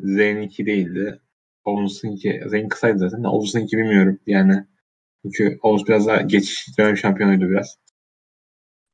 [0.04, 1.20] Zayn'inki değildi.
[1.66, 3.24] Owens'ınki, Zayn kısaydı zaten.
[3.24, 4.66] Owens'ınki bilmiyorum yani.
[5.24, 7.78] Çünkü Owens biraz daha geçiş dönem şampiyonuydu biraz.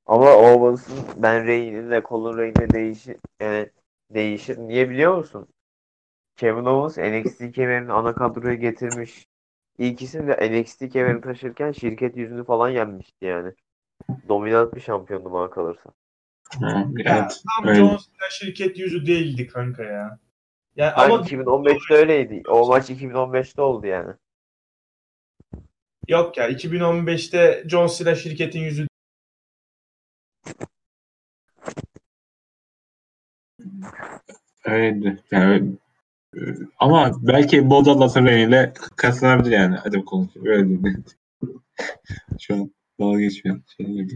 [0.05, 3.69] Ama Owens'ın ben Reigns'le Cole'un Reigns'le değişir, yani
[4.13, 4.57] değişir.
[4.57, 5.47] Niye biliyor musun?
[6.36, 9.28] Kevin Owens NXT kemerini ana kadroya getirmiş.
[9.78, 13.51] İkisini de NXT kemerini taşırken şirket yüzünü falan yenmişti yani.
[14.30, 15.89] Dominant bir şampiyondu bana kalırsa.
[16.61, 17.43] Ya, evet.
[17.57, 17.80] Tam öyle.
[17.80, 20.19] John Cena şirket yüzü değildi kanka ya.
[20.75, 22.43] Yani ama 2015'te öyleydi.
[22.47, 24.13] O maç 2015'te oldu yani.
[26.08, 28.88] Yok ya 2015'te John Cena şirketin yüzü
[34.66, 35.24] Öyleydi.
[35.32, 35.72] Yani,
[36.36, 36.39] e,
[36.80, 39.76] ama belki Bold Atlas'ın ile kazanabilir yani.
[39.76, 40.32] Hadi bakalım.
[40.45, 40.97] Öyle değil.
[42.39, 44.08] Şu an dalga geçmeyen şey.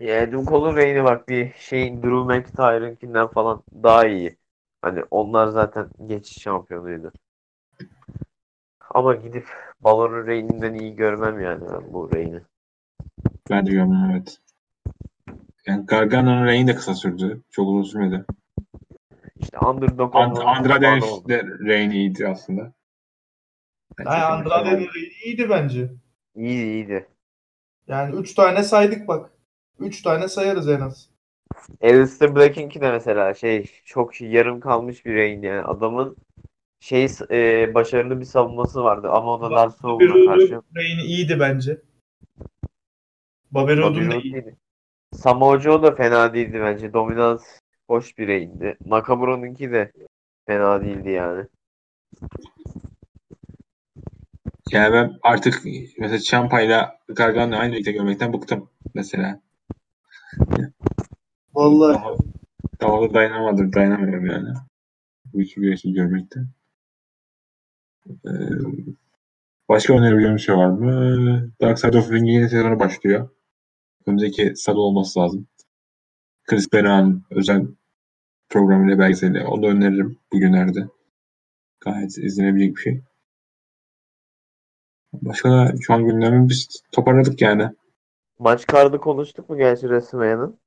[0.00, 4.36] Ya Adam Cole'un Reigni bak bir şeyin Drew McIntyre'ınkinden falan daha iyi.
[4.82, 7.12] Hani onlar zaten geçiş şampiyonuydu.
[8.90, 9.46] Ama gidip
[9.80, 12.40] Balor'un Reigni'nden iyi görmem yani ben bu Reigni.
[13.50, 14.38] Ben de görmem evet.
[15.66, 17.42] Yani Gargano'nun reigni de kısa sürdü.
[17.50, 18.24] Çok uzun sürmedi.
[19.36, 22.72] İşte Underdog And Andrade'nin de reigni iyiydi aslında.
[24.00, 25.90] İyi Andrade'nin reigi iyiydi bence.
[26.36, 27.08] İyiydi iyiydi.
[27.88, 29.30] Yani 3 tane saydık bak.
[29.78, 31.10] 3 tane sayarız en az.
[31.82, 35.62] Aleister Black'inki de mesela şey çok yarım kalmış bir Reign yani.
[35.62, 36.16] Adamın
[36.80, 40.60] şey e, başarılı bir savunması vardı ama o da Lars Bobby Sullivan'a karşı.
[40.76, 41.78] Reigi iyiydi bence.
[43.54, 44.22] Da iyi.
[44.22, 44.56] iyiydi.
[45.12, 46.92] Samoa Joe da fena değildi bence.
[46.92, 47.44] Dominans
[47.86, 48.76] hoş bir Reign'di.
[48.86, 49.92] Nakamura'nınki de
[50.46, 51.46] fena değildi yani.
[54.70, 55.62] Yani ben artık
[55.98, 59.40] mesela Ciampa'yla Gargano'yu aynı ligde görmekten bıktım mesela.
[61.54, 61.94] Vallahi.
[61.94, 62.16] Daha,
[62.80, 64.48] daha da dayanamadım, dayanamıyorum yani.
[65.32, 66.48] Bu iki güreşi görmekten.
[68.08, 68.30] Ee,
[69.68, 71.50] başka önerebileceğim bir şey var mı?
[71.60, 73.28] Dark Side of Ring'in yeni sezonu başlıyor.
[74.06, 75.46] Önümüzdeki salı olması lazım.
[76.44, 77.66] Chris Benoit'ın özel
[78.48, 79.44] programıyla belgeseli.
[79.44, 80.88] Onu da öneririm bugünlerde.
[81.80, 83.02] Gayet izlenebilecek bir şey.
[85.12, 87.70] Başka da şu an gündemi biz toparladık yani.
[88.38, 90.58] Maç kartı konuştuk mu gerçi WrestleMania'nın?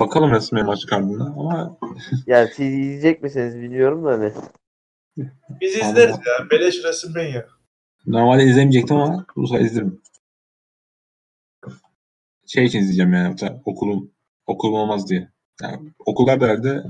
[0.00, 1.78] Bakalım resmen maç kardına ama
[2.26, 4.32] Yani siz izleyecek misiniz bilmiyorum da hani.
[5.60, 6.50] Biz izleriz ya.
[6.50, 7.42] Beleş WrestleMania.
[8.06, 10.00] normalde izlemeyecektim ama bu sefer izlerim.
[12.46, 14.10] Şey için izleyeceğim yani okulum
[14.46, 15.28] okulum olmaz diye.
[15.62, 16.82] Yani okullar da herhalde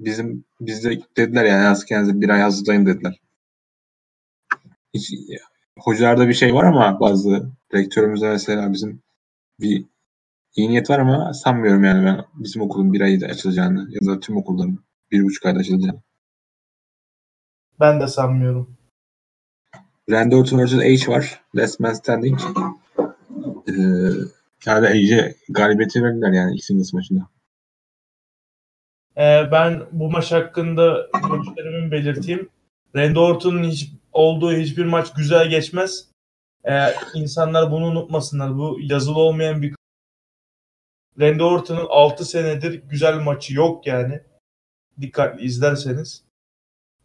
[0.00, 3.20] bizim bizde dediler yani yaz kendinize bir ay hazırlayın dediler.
[4.94, 5.12] Hiç,
[5.78, 9.02] hocalarda bir şey var ama bazı rektörümüzde mesela bizim
[9.60, 9.84] bir
[10.56, 14.36] iyi niyet var ama sanmıyorum yani ben bizim okulun bir ayda açılacağını ya da tüm
[14.36, 14.78] okulların
[15.10, 16.02] bir buçuk ayda açılacağını.
[17.80, 18.76] Ben de sanmıyorum.
[20.10, 20.72] Randy Orton vs.
[20.72, 21.40] H var.
[21.54, 22.40] Last Man Standing.
[23.68, 23.72] Ee,
[24.66, 27.28] yani H'e galibiyeti verdiler yani ilk singles maçında.
[29.16, 32.48] Ee, ben bu maç hakkında görüşlerimi belirteyim.
[32.96, 36.08] Randy Orton'un hiç olduğu hiçbir maç güzel geçmez.
[36.64, 38.58] Ee, insanlar bunu unutmasınlar.
[38.58, 39.74] Bu yazılı olmayan bir
[41.20, 44.20] Randy Orton'un 6 senedir güzel maçı yok yani.
[45.00, 46.24] Dikkatli izlerseniz.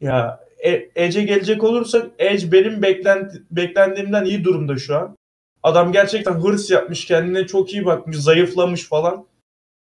[0.02, 5.18] Ya Edge'e gelecek olursak Edge benim beklenti, beklendiğimden iyi durumda şu an.
[5.64, 9.26] Adam gerçekten hırs yapmış, kendine çok iyi bakmış, zayıflamış falan.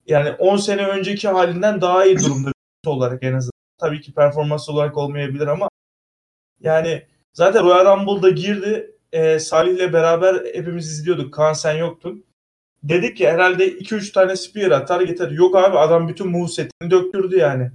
[0.07, 2.53] Yani 10 sene önceki halinden daha iyi durumda
[2.87, 3.55] olarak en azından.
[3.81, 5.69] Tabii ki performans olarak olmayabilir ama
[6.61, 7.03] yani
[7.33, 8.91] zaten Royal Rumble'da girdi.
[9.13, 11.35] E, Salih'le beraber hepimiz izliyorduk.
[11.35, 12.25] Kaan sen yoktun.
[12.83, 15.31] Dedik ki herhalde 2-3 tane spear atar getir.
[15.31, 17.71] Yok abi adam bütün movesetini döktürdü yani.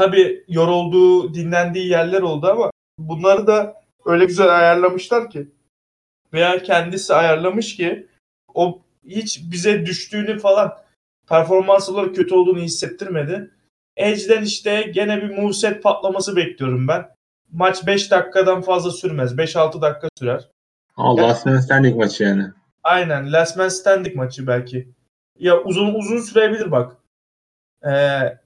[0.00, 5.48] Tabii yorulduğu, dinlendiği yerler oldu ama bunları da öyle güzel ayarlamışlar ki
[6.32, 8.06] veya kendisi ayarlamış ki
[8.54, 10.78] o hiç bize düştüğünü falan
[11.28, 13.50] performans olarak kötü olduğunu hissettirmedi.
[13.96, 17.08] Edge'den işte gene bir moveset patlaması bekliyorum ben.
[17.52, 19.34] Maç 5 dakikadan fazla sürmez.
[19.38, 20.48] 5-6 dakika sürer.
[20.96, 22.46] Ama Last Man Standing maçı yani.
[22.82, 23.32] Aynen.
[23.32, 24.88] Last Man Standing maçı belki.
[25.38, 26.96] Ya uzun uzun sürebilir bak.
[27.86, 28.40] Ee,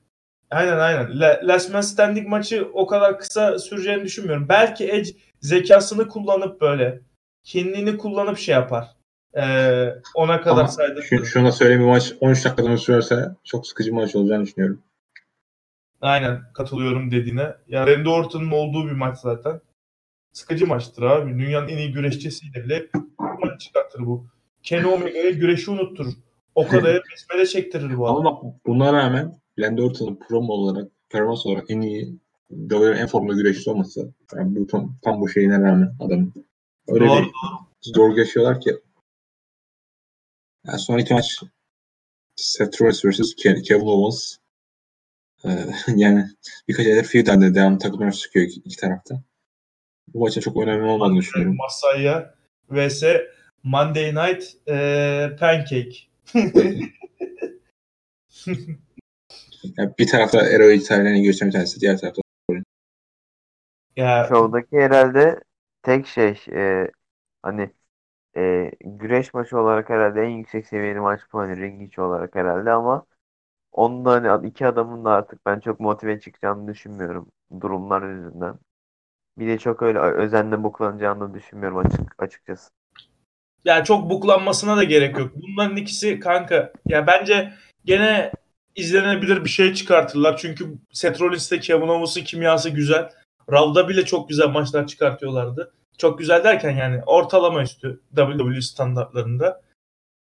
[0.51, 1.21] aynen aynen.
[1.21, 4.49] La- Last Man Standing maçı o kadar kısa süreceğini düşünmüyorum.
[4.49, 7.01] Belki Edge zekasını kullanıp böyle
[7.45, 8.89] kendini kullanıp şey yapar.
[9.37, 11.03] Ee, ona kadar Ama saydı.
[11.03, 14.83] şu, şuna söyleyeyim bir maç 13 dakikadan sürerse çok sıkıcı bir maç olacağını düşünüyorum.
[16.01, 17.55] Aynen katılıyorum dediğine.
[17.69, 19.61] Ya Randy Orton'un olduğu bir maç zaten.
[20.33, 21.39] Sıkıcı maçtır abi.
[21.39, 22.87] Dünyanın en iyi güreşçisiyle bile
[23.19, 24.27] maç çıkartır bu.
[24.63, 26.13] Kenny Omega'ya güreşi unutturur.
[26.55, 28.17] O kadar besmele çektirir bu adam.
[28.17, 32.19] Ama bak buna rağmen Randy Orton'un promo olarak, performans olarak en iyi
[32.51, 34.13] WWE'nin en formda güreşçisi olması.
[34.37, 36.33] Yani bu tam, tam bu şeyine rağmen adamın.
[36.89, 37.23] Öyle Doğru.
[37.23, 37.31] bir
[37.83, 38.77] zor yaşıyorlar ki.
[40.67, 41.41] Yani sonraki maç
[42.37, 43.35] Seth Rollins vs.
[43.35, 44.37] Ke- Kevin Owens.
[45.45, 46.25] Ee, yani
[46.69, 49.23] birkaç aydır feud halinde devam takımlar çıkıyor iki, iki tarafta.
[50.15, 51.57] Bu maçın çok önemli olmadığını düşünüyorum.
[51.57, 52.35] Masaya
[52.71, 53.03] vs
[53.63, 55.97] Monday Night e, Pancake.
[59.79, 61.81] Yani bir tarafta Eroy tarihlerini gösteren bir tanesi.
[61.81, 62.23] Diğer tarafta
[63.97, 65.41] ya Şovdaki herhalde
[65.83, 66.91] tek şey e,
[67.43, 67.71] hani
[68.37, 72.71] e, güreş maçı olarak herhalde en yüksek seviyeli maç bu hani ring içi olarak herhalde
[72.73, 73.07] ama
[73.73, 77.29] onda hani iki adamın da artık ben çok motive çıkacağını düşünmüyorum
[77.61, 78.59] durumlar yüzünden.
[79.39, 82.71] Bir de çok öyle özenle buklanacağını düşünmüyorum açık açıkçası.
[83.65, 85.33] yani çok buklanmasına da gerek yok.
[85.37, 87.53] Bunların ikisi kanka ya bence
[87.85, 88.33] gene
[88.77, 90.37] izlenebilir bir şey çıkartırlar.
[90.37, 93.11] Çünkü Seth Rollins'te Kevin Owens'ın kimyası güzel.
[93.53, 95.73] Raw'da bile çok güzel maçlar çıkartıyorlardı.
[95.99, 99.63] Çok güzel derken yani ortalama üstü WWE standartlarında.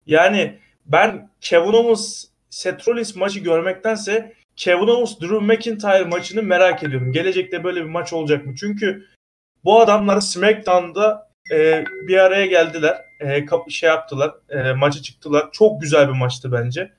[0.07, 7.12] Yani ben Kevin Owens Seth Rollins maçı görmektense Kevin Owens Drew McIntyre maçını merak ediyorum.
[7.12, 8.55] Gelecekte böyle bir maç olacak mı?
[8.57, 9.07] Çünkü
[9.64, 13.05] bu adamlar SmackDown'da e, bir araya geldiler.
[13.20, 14.34] E, şey yaptılar.
[14.49, 15.49] E, maça çıktılar.
[15.53, 16.92] Çok güzel bir maçtı bence.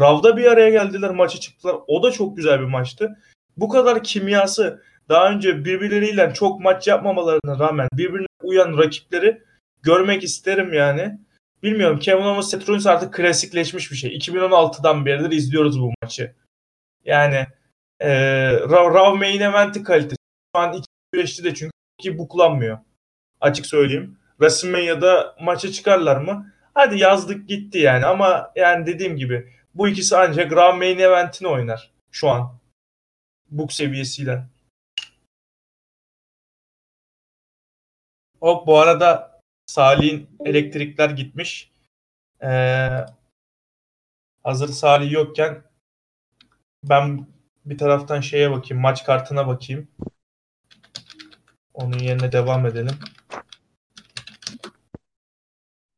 [0.00, 1.10] Raw'da bir araya geldiler.
[1.10, 1.76] Maça çıktılar.
[1.86, 3.18] O da çok güzel bir maçtı.
[3.56, 9.42] Bu kadar kimyası daha önce birbirleriyle çok maç yapmamalarına rağmen birbirine uyan rakipleri
[9.82, 11.18] görmek isterim yani.
[11.62, 14.16] Bilmiyorum Kevin Owens Seth Rollins artık klasikleşmiş bir şey.
[14.16, 16.34] 2016'dan beridir izliyoruz bu maçı.
[17.04, 17.46] Yani
[18.00, 18.10] e,
[18.52, 20.16] Raw, Raw Main Event'i kalitesi.
[20.56, 22.78] Şu an iki güreşti de çünkü iki buklanmıyor.
[23.40, 24.18] Açık söyleyeyim.
[24.38, 26.52] WrestleMania'da maça çıkarlar mı?
[26.74, 31.92] Hadi yazdık gitti yani ama yani dediğim gibi bu ikisi ancak Raw Main Event'ini oynar
[32.10, 32.58] şu an.
[33.50, 34.46] Book seviyesiyle.
[38.40, 41.72] Hop bu arada Salih'in elektrikler gitmiş.
[42.42, 43.06] Ee,
[44.42, 45.62] hazır Salih yokken
[46.84, 47.26] ben
[47.64, 49.88] bir taraftan şeye bakayım, maç kartına bakayım.
[51.74, 52.94] Onun yerine devam edelim.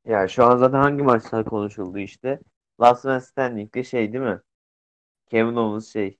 [0.05, 2.41] Ya şu an zaten hangi maçlar konuşuldu işte.
[2.81, 4.41] Last Man Standing'de şey değil mi?
[5.31, 6.19] Kevin Owens şey.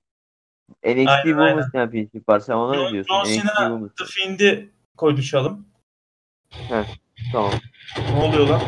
[0.83, 1.71] NXT Aynen, Women's.
[1.71, 2.39] Championship var.
[2.39, 3.15] Sen ona ne diyorsun?
[3.15, 3.89] John Cena.
[3.97, 5.67] The Fiend'i konuşalım.
[7.31, 7.51] Tamam.
[8.13, 8.61] Ne oluyor lan?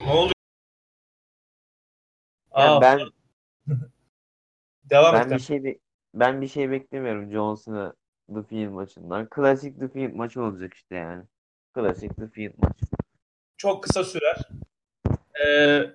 [0.00, 0.32] Ne oluyor?
[2.56, 3.00] Yani Aa, ben
[4.90, 5.32] devam ben et.
[5.32, 5.78] bir şey be-
[6.14, 7.94] ben bir şey beklemiyorum John Cena
[8.34, 9.28] The Fiend maçından.
[9.28, 11.24] Klasik The Fiend maçı olacak işte yani.
[11.74, 12.86] Klasik The Fiend maçı.
[13.56, 14.36] Çok kısa sürer.
[15.46, 15.90] Ee,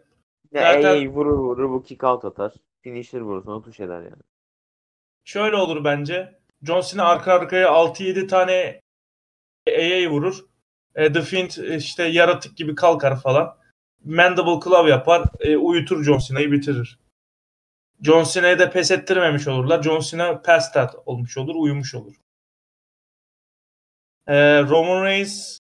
[0.53, 2.53] Zaten- AA vurur vurur bu kick out atar.
[2.81, 4.21] Finisher vurursa o tuş eder yani.
[5.23, 6.39] şöyle olur bence.
[6.63, 8.81] John Cena arka arkaya 6-7 tane
[9.69, 10.45] AA vurur.
[10.95, 13.57] E, The Fiend e, işte yaratık gibi kalkar falan.
[14.05, 15.23] Mandible Claw yapar.
[15.39, 16.99] e, uyutur John Cena'yı bitirir.
[18.01, 19.83] John Cena'yı da pes ettirmemiş olurlar.
[19.83, 21.55] John Cena passed out olmuş olur.
[21.55, 22.15] Uyumuş olur.
[24.27, 25.57] E, Roman Reigns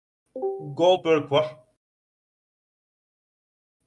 [0.75, 1.55] Goldberg var.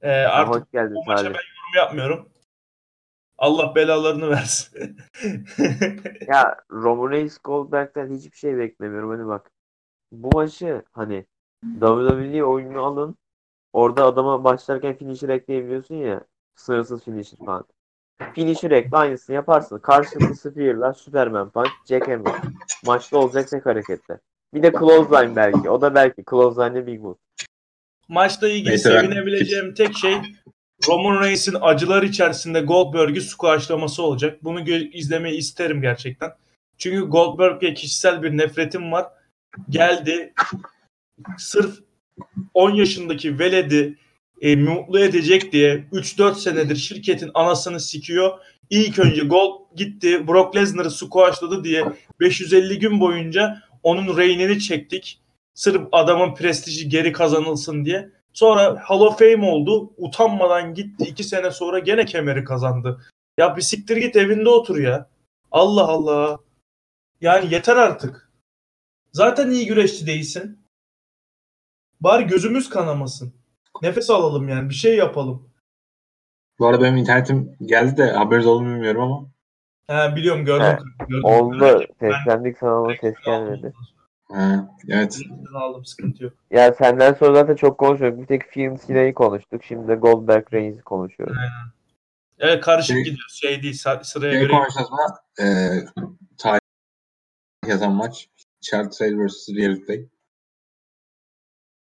[0.01, 1.35] E, Ya artık hoş geldin bu maça ben Salih.
[1.35, 2.29] yorum yapmıyorum.
[3.37, 4.97] Allah belalarını versin.
[6.27, 9.09] Ya Roman Reigns Goldberg'den hiçbir şey beklemiyorum.
[9.09, 9.51] Hani bak
[10.11, 11.25] bu maçı hani
[11.79, 13.15] WWE oyunu alın.
[13.73, 16.21] Orada adama başlarken finisher ekleyebiliyorsun ya.
[16.55, 17.65] Sınırsız finisher falan.
[18.33, 19.79] Finisher ekle aynısını yaparsın.
[19.79, 22.33] Karşılıklı spear'lar, Superman punch, jackhammer.
[22.85, 24.17] Maçta olacak tek hareketler.
[24.53, 25.69] Bir de clothesline belki.
[25.69, 27.15] O da belki clothesline'de big move.
[28.07, 30.15] Maçla ilgili Neyse ben- sevinebileceğim tek şey
[30.87, 34.43] Roman Reigns'in acılar içerisinde Goldberg'i squashlaması olacak.
[34.43, 36.31] Bunu izlemeyi isterim gerçekten.
[36.77, 39.05] Çünkü Goldberg'e kişisel bir nefretim var.
[39.69, 40.33] Geldi
[41.37, 41.79] sırf
[42.53, 43.97] 10 yaşındaki veledi
[44.41, 48.39] e, mutlu edecek diye 3-4 senedir şirketin anasını sikiyor.
[48.69, 51.85] İlk önce Gold gitti Brock Lesnar'ı squashladı diye
[52.19, 55.19] 550 gün boyunca onun reynini çektik.
[55.55, 58.09] Sırf adamın prestiji geri kazanılsın diye.
[58.33, 59.93] Sonra Hall of Fame oldu.
[59.97, 61.03] Utanmadan gitti.
[61.07, 63.01] iki sene sonra gene kemeri kazandı.
[63.37, 65.09] Ya bir siktir git evinde otur ya.
[65.51, 66.39] Allah Allah.
[67.21, 68.31] Yani yeter artık.
[69.11, 70.59] Zaten iyi güreşçi değilsin.
[72.01, 73.33] Bari gözümüz kanamasın.
[73.81, 74.69] Nefes alalım yani.
[74.69, 75.49] Bir şey yapalım.
[76.59, 79.27] Bu arada benim internetim geldi de haberiniz olduğunu bilmiyorum ama.
[79.87, 80.65] He, biliyorum gördüm.
[80.99, 81.25] He, gördüm.
[81.25, 81.83] Oldu.
[81.99, 83.73] Seslendik sana ama ses gelmedi.
[84.31, 85.19] Ha, evet.
[85.55, 86.33] Aldım sıkıntı yok.
[86.51, 88.19] Ya senden sonra zaten çok konuşuyoruz.
[88.19, 89.63] Bir tek film Sina'yı konuştuk.
[89.63, 91.37] Şimdi de Goldberg Reigns'i konuşuyoruz.
[92.39, 93.27] Evet karışık Şey- gidiyor.
[93.33, 94.51] Şey değil sıraya Şey göre.
[94.51, 94.97] konuşacağız mı?
[95.41, 95.69] Ee,
[96.37, 96.59] tarih
[97.67, 98.29] yazan maç.
[98.61, 99.49] Charlotte Flair vs.
[99.49, 100.09] Rhea Ripley.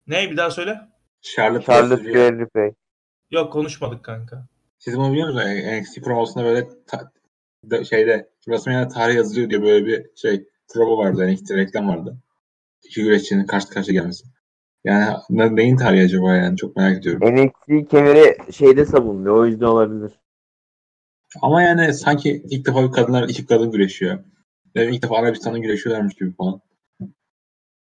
[0.08, 0.82] Ne bir daha söyle.
[1.22, 2.04] Charlotte, Charlotte.
[2.04, 2.72] Flair Ripley.
[3.32, 4.48] Yok konuşmadık kanka.
[4.80, 5.46] Siz bunu biliyor musunuz?
[5.66, 7.12] NXT promosunda böyle ta-
[7.70, 11.28] da- şeyde WrestleMania tarih yazılıyor diye böyle bir şey promo vardı.
[11.28, 12.18] NXT reklam vardı.
[12.84, 14.24] İki güreşçinin karşı karşıya gelmesi.
[14.84, 17.36] Yani ne, neyin tarihi acaba yani çok merak ediyorum.
[17.36, 19.36] NXT kemeri şeyde savunmuyor.
[19.36, 20.20] O yüzden olabilir.
[21.42, 24.24] Ama yani sanki ilk defa kadınlar iki kadın güreşiyor.
[24.76, 26.62] Ve ilk defa Arabistan'da güreşiyorlarmış gibi falan.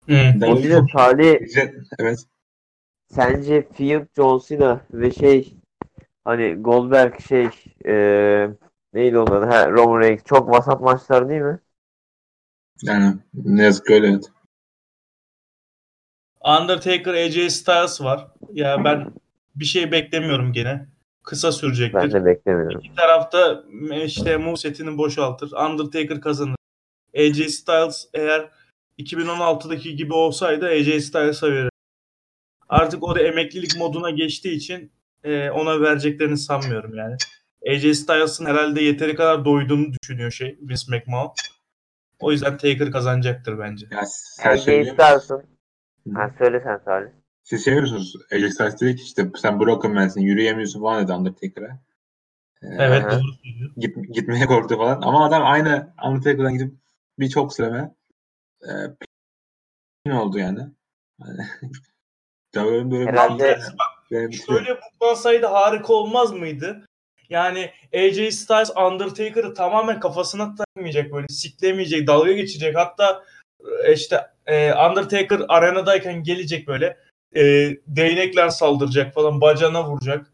[0.09, 0.15] Hı.
[0.47, 1.39] O yüzden Salih
[1.99, 2.19] Evet.
[3.15, 5.57] sence Fiend, John Cena ve şey
[6.25, 7.49] hani Goldberg şey
[7.85, 8.51] eee
[8.95, 9.49] neydi onun?
[9.49, 11.61] Ha, Roman Reigns çok vasat maçlar değil mi?
[12.83, 14.07] Yani ne yazık ki öyle.
[14.07, 14.25] evet.
[16.49, 18.27] Undertaker AJ Styles var.
[18.53, 19.13] Ya ben
[19.55, 20.87] bir şey beklemiyorum gene.
[21.23, 21.99] Kısa sürecektir.
[21.99, 22.81] Ben de beklemiyorum.
[22.81, 23.65] İki tarafta
[24.05, 25.53] işte movesetini boşaltır.
[25.53, 26.57] Undertaker kazanır.
[27.17, 28.49] AJ Styles eğer
[28.99, 31.71] 2016'daki gibi olsaydı AJ Styles'a verir.
[32.69, 34.93] Artık o da emeklilik moduna geçtiği için
[35.25, 37.17] e, ona vereceklerini sanmıyorum yani.
[37.69, 41.33] AJ Styles'ın herhalde yeteri kadar doyduğunu düşünüyor şey Vince McMahon.
[42.21, 43.87] O yüzden Taker kazanacaktır bence.
[43.91, 44.63] Ya sen AJ?
[44.63, 45.58] Styles'ın
[46.15, 47.09] ha, söyle sen Salih.
[47.43, 51.79] Siz şey dedi ki işte sen Broken Man'sin yürüyemiyorsun falan dedi Undertaker'a.
[52.63, 53.11] Ee, Evet Aha.
[53.11, 53.71] doğru söylüyor.
[53.77, 55.01] git, gitmeye korktu falan.
[55.03, 56.75] Ama adam aynı Undertaker'dan gidip
[57.19, 57.95] bir çok süreme
[58.63, 58.71] e,
[60.05, 60.61] pin oldu yani.
[62.55, 63.59] Böyle böyle Herhalde-
[64.11, 64.59] bir şey, bitiriyor.
[64.65, 66.87] Şöyle buklansaydı harika olmaz mıydı?
[67.31, 72.77] Yani AJ Styles Undertaker'ı tamamen kafasına takmayacak böyle siklemeyecek, dalga geçecek.
[72.77, 73.25] Hatta
[73.93, 76.97] işte e, Undertaker arenadayken gelecek böyle
[77.37, 77.43] e,
[77.87, 80.27] değnekle saldıracak falan, bacağına vuracak.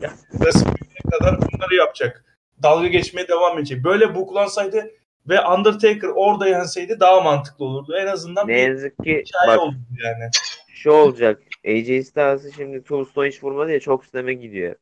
[0.00, 2.24] Yani WrestleMania'ya kadar bunları yapacak.
[2.62, 3.84] Dalga geçmeye devam edecek.
[3.84, 4.90] Böyle buklansaydı
[5.28, 7.96] ve Undertaker orada yenseydi daha mantıklı olurdu.
[7.96, 10.30] En azından Ne yazık ki bak olurdu yani.
[10.68, 11.42] şu olacak.
[11.66, 14.74] AJ Styles'ı şimdi Tombstone hiç vurmadı ya çok sisteme gidiyor.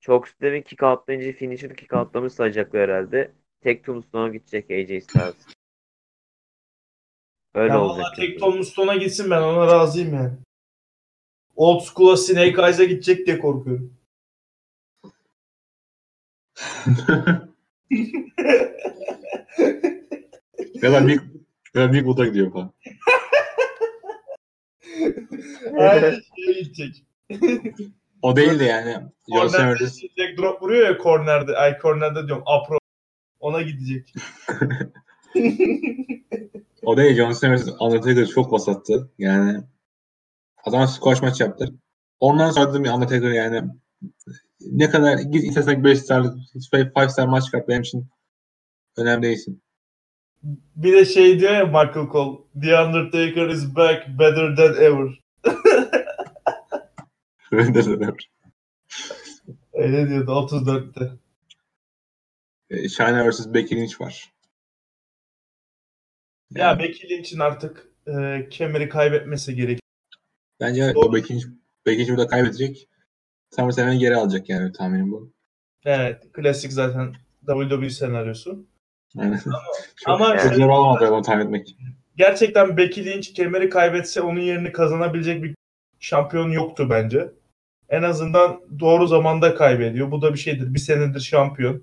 [0.00, 3.32] Çok sisteme kick outlayınca finisher kick outlamış sayacaklar herhalde.
[3.62, 5.57] Tek Tombstone'a gidecek AJ Styles.
[7.54, 8.04] Öyle Ya olacak.
[8.04, 10.32] valla tek Tom Stone'a gitsin ben ona razıyım yani.
[11.56, 13.98] Old School'a Snake Eyes'a gidecek diye korkuyorum.
[20.82, 21.20] ya da Big,
[21.74, 22.72] ya da Big Wood'a gidiyor falan.
[25.78, 27.04] Aynen şeye gidecek.
[28.22, 28.96] O değil de yani.
[29.32, 30.00] Corner'de vs.
[30.00, 31.56] gidecek drop vuruyor ya corner'de.
[31.56, 32.44] Ay corner'de diyorum.
[32.46, 32.78] Apro.
[33.40, 34.14] Ona gidecek.
[36.88, 37.68] O değil John Cena vs.
[37.80, 39.10] Undertaker çok basattı.
[39.18, 39.60] Yani
[40.64, 41.74] adam squash maç yaptı.
[42.20, 43.62] Ondan sonra dedim Undertaker yani
[44.60, 46.34] ne kadar git istesen 5 starlık
[46.96, 48.06] 5 star maç kap benim için
[48.96, 49.62] önemli değilsin.
[50.76, 52.38] Bir de şey diyor ya Michael Cole.
[52.62, 55.20] The Undertaker is back better than ever.
[59.72, 61.12] Öyle diyordu 34'te.
[62.70, 63.46] E, Shayna vs.
[63.54, 64.37] Becky Lynch var.
[66.54, 69.80] Ya Becky Lynch'in artık e, kemeri kaybetmesi gerek.
[70.60, 71.08] Bence Doğru.
[71.08, 71.46] o Becky Lynch,
[71.86, 72.88] Becky Lynch burada kaybedecek.
[73.56, 75.32] SummerSlam'ı geri alacak yani tahminim bu.
[75.84, 76.32] Evet.
[76.32, 77.14] Klasik zaten
[77.46, 78.66] WWE senaryosu.
[79.14, 79.54] Yani çok,
[80.06, 81.76] Ama çok zor olmadı onu tahmin etmek.
[82.16, 85.54] gerçekten Becky Lynch kemeri kaybetse onun yerini kazanabilecek bir
[86.00, 87.32] şampiyon yoktu bence.
[87.88, 90.10] En azından doğru zamanda kaybediyor.
[90.10, 90.74] Bu da bir şeydir.
[90.74, 91.82] Bir senedir şampiyon.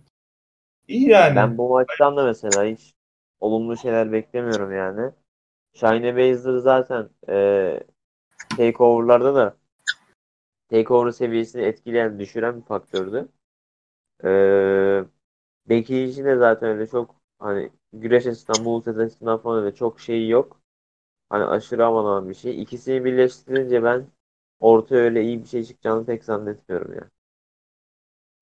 [0.88, 1.36] İyi yani.
[1.36, 2.95] Ben bu maçtan da mesela hiç
[3.46, 5.12] olumlu şeyler beklemiyorum yani.
[5.74, 7.80] Shayna Baszler zaten e,
[8.58, 9.58] takeover'larda da
[10.70, 13.28] takeover seviyesini etkileyen, düşüren bir faktördü.
[14.24, 14.30] E,
[15.70, 20.30] Becky Lynch'in de zaten öyle çok hani güreş açısından, moveset açısından falan öyle çok şeyi
[20.30, 20.62] yok.
[21.30, 22.62] Hani aşırı aman aman bir şey.
[22.62, 24.08] İkisini birleştirince ben
[24.60, 27.10] ortaya öyle iyi bir şey çıkacağını pek zannetmiyorum ya.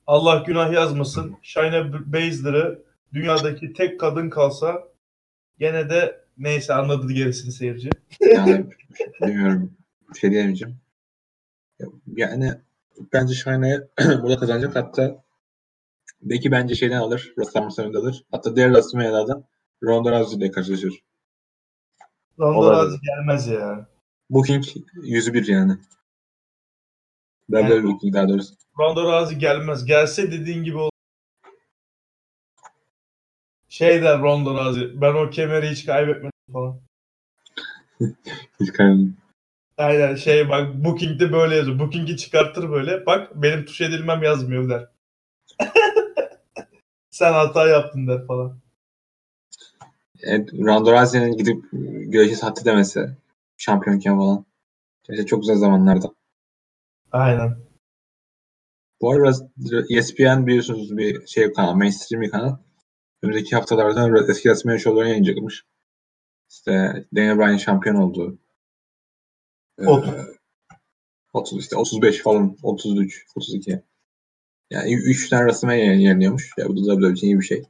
[0.08, 1.38] Allah günah yazmasın.
[1.41, 2.84] Shayna Baszler'ı
[3.14, 4.93] dünyadaki tek kadın kalsa
[5.64, 7.89] gene de neyse anladı gerisini seyirci.
[8.22, 8.66] Yani
[9.22, 9.78] bilmiyorum.
[10.22, 10.78] Şey diyemeyeceğim.
[12.16, 12.53] Yani
[13.14, 13.88] bence Shayna
[14.22, 14.76] burada kazanacak.
[14.76, 15.24] Hatta
[16.22, 17.34] Becky bence şeyden alır.
[17.53, 18.24] SummerSlam'da alır.
[18.32, 19.45] Hatta diğer WrestleMania'dan
[19.84, 21.03] Ronda Rousey ile karşılaşır.
[22.39, 22.84] Ronda.
[22.84, 23.89] Rousey gelmez ya.
[24.30, 24.64] Booking
[25.03, 25.78] 101 yani.
[27.51, 28.55] WWE Yani- Booking daha doğrusu.
[28.80, 29.86] Ronda Rousey gelmez.
[29.86, 30.93] Gelse dediğin gibi olur.
[33.74, 35.01] Şey der Ronda Rousey.
[35.01, 36.80] Ben o kemeri hiç kaybetmedim falan.
[38.59, 39.17] Hiç kaybetmedim.
[39.78, 41.80] Aynen şey bak Booking'de böyle yazıyor.
[41.80, 43.05] Booking'i çıkartır böyle.
[43.05, 44.88] Bak benim tuş edilmem yazmıyor der.
[47.09, 48.59] Sen hata yaptın der falan.
[50.24, 51.65] Evet, Ronda Rousey'nin gidip
[52.11, 53.09] güreşi sattı demesi
[53.57, 54.45] şampiyonken falan.
[55.03, 56.13] Gerçekten çok güzel zamanlarda.
[57.11, 57.57] Aynen.
[59.01, 59.32] Bu arada
[59.89, 62.57] ESPN biliyorsunuz bir şey kanal, mainstream bir kanal.
[63.24, 65.63] Önümüzdeki haftalarda eski WrestleMania şovlarını yayınlayacakmış.
[66.49, 68.38] İşte Daniel Bryan şampiyon oldu.
[69.80, 70.13] Ee, Otuz.
[71.34, 73.84] 30 işte 35 falan 33 32.
[74.71, 76.51] Yani 3 tane WrestleMania yayın- yayınlıyormuş.
[76.57, 77.63] Ya bu da WWE için iyi bir şey.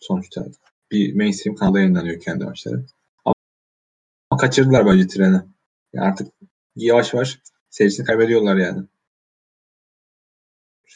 [0.00, 0.46] Sonuçta
[0.90, 2.84] bir mainstream kanalda yayınlanıyor kendi maçları.
[3.24, 3.34] Ama
[4.30, 5.40] ama kaçırdılar bence treni.
[5.92, 6.32] Yani artık
[6.76, 7.38] yavaş yavaş
[7.70, 8.86] seyircisini kaybediyorlar yani.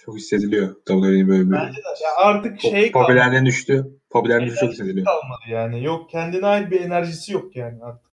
[0.05, 3.07] Çok hissediliyor WWE böyle bir Bence de ya artık şey po- kalmadı.
[3.07, 3.87] popülerliğe düştü.
[4.11, 5.07] Popülerliğe düştü çok hissediliyor.
[5.07, 5.85] kalmadı yani.
[5.85, 8.11] Yok kendine ait bir enerjisi yok yani artık.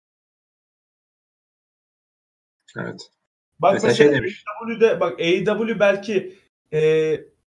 [2.77, 3.01] Evet.
[3.59, 4.45] Bak Mesela mesela, şey demiş.
[4.63, 6.39] AEW'de bak AEW belki
[6.73, 7.13] e,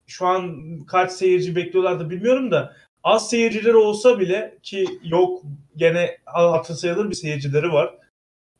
[0.07, 5.41] şu an kaç seyirci bekliyorlardı bilmiyorum da az seyircileri olsa bile ki yok
[5.75, 7.95] gene hatır sayılır bir seyircileri var.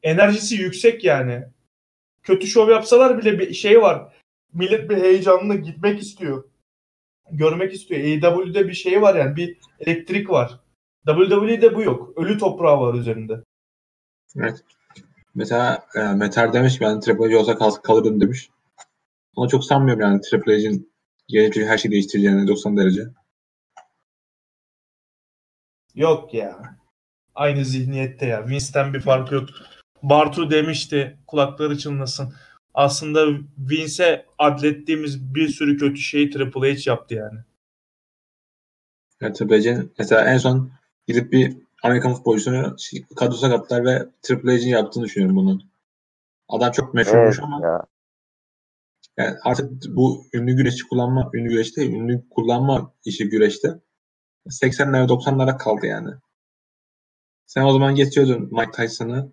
[0.04, 1.44] Enerjisi yüksek yani.
[2.24, 4.14] Kötü şov yapsalar bile bir şey var.
[4.54, 6.44] Millet bir heyecanla gitmek istiyor.
[7.32, 8.02] Görmek istiyor.
[8.02, 10.60] AEW'de bir şey var yani bir elektrik var.
[11.08, 12.18] WWE'de bu yok.
[12.18, 13.44] Ölü toprağı var üzerinde.
[14.36, 14.64] Evet.
[15.36, 18.50] Mesela e, Meter demiş ben Triple H olsa kal kalırdım demiş.
[19.38, 20.92] Ama çok sanmıyorum yani Triple H'in
[21.28, 23.02] gelecek her şeyi değiştireceğini 90 derece.
[25.96, 26.78] Yok ya.
[27.36, 28.48] Aynı zihniyette ya.
[28.48, 29.50] Vince'ten bir farkı yok.
[30.04, 32.34] Bartu demişti kulakları çınlasın.
[32.76, 37.40] Aslında Vince'e adlettiğimiz bir sürü kötü şeyi Triple H yaptı yani.
[39.22, 40.72] Yani Triple H'in mesela en son
[41.08, 42.76] gidip bir Amerikan futbolcusunu
[43.16, 45.62] kadro sakatlar ve Triple H'in yaptığını düşünüyorum bunu.
[46.50, 47.86] Adam çok meşhurmuş Evet ama ya.
[49.18, 53.80] yani artık bu ünlü güreşçi kullanma, ünlü güreş değil, ünlü kullanma işi güreşte
[54.48, 56.10] 80'lere 90'lara kaldı yani.
[57.46, 59.32] Sen o zaman getiriyordun Mike Tyson'ı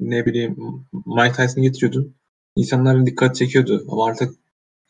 [0.00, 0.56] ne bileyim
[1.06, 2.14] Mike Tyson'ı getiriyordun.
[2.56, 4.34] İnsanların dikkat çekiyordu ama artık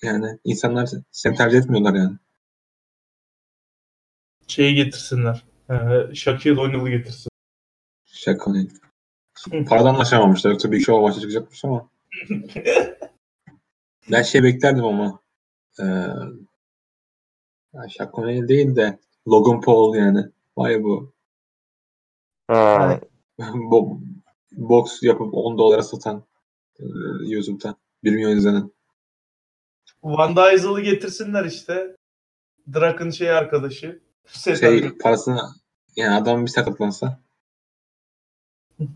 [0.02, 2.16] yani insanlar seni tercih etmiyorlar yani.
[4.46, 5.44] Şeyi getirsinler.
[5.70, 7.30] Ee, Shaquille O'Neal'ı getirsin.
[8.26, 8.80] Değil.
[9.68, 10.50] Paradan anlaşamamışlar.
[10.50, 11.88] Yoksa bir show maçı çıkacakmış ama.
[14.10, 15.20] Ben şey beklerdim ama.
[15.80, 15.84] Ee,
[17.74, 18.98] ya Shaq O'Neal değil de
[19.28, 20.24] Logan Paul yani.
[20.56, 21.12] Vay bu.
[22.48, 23.00] Ha,
[23.54, 24.00] Bo
[24.52, 26.24] box yapıp 10 dolara satan
[26.82, 27.76] e, YouTube'da.
[28.04, 28.70] 1 milyon izlenen.
[30.02, 31.96] Van Diesel'ı getirsinler işte.
[32.74, 34.00] Drak'ın şey arkadaşı.
[34.26, 35.40] Şey parasını
[35.96, 37.20] yani adam bir sakatlansa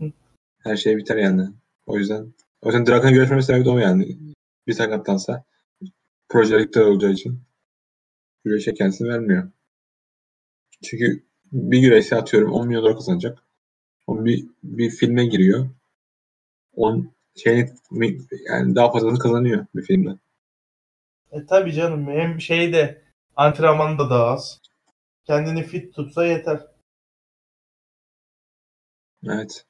[0.59, 1.49] her şey biter yani.
[1.85, 4.17] O yüzden o yüzden Draken'ın görüşmeme sebebi de o yani.
[4.67, 5.43] Bir sakatlansa
[6.29, 7.39] proje iptal olacağı için
[8.43, 9.51] güreşe kendisini vermiyor.
[10.83, 13.43] Çünkü bir güreşe atıyorum 10 milyon dolar kazanacak.
[14.07, 15.69] O bir, bir filme giriyor.
[16.75, 17.71] On şeyini
[18.49, 20.17] yani daha fazlasını kazanıyor bir filmde.
[21.31, 23.01] E tabi canım hem şeyde
[23.35, 24.61] antrenman da daha az.
[25.25, 26.59] Kendini fit tutsa yeter.
[29.25, 29.65] Evet.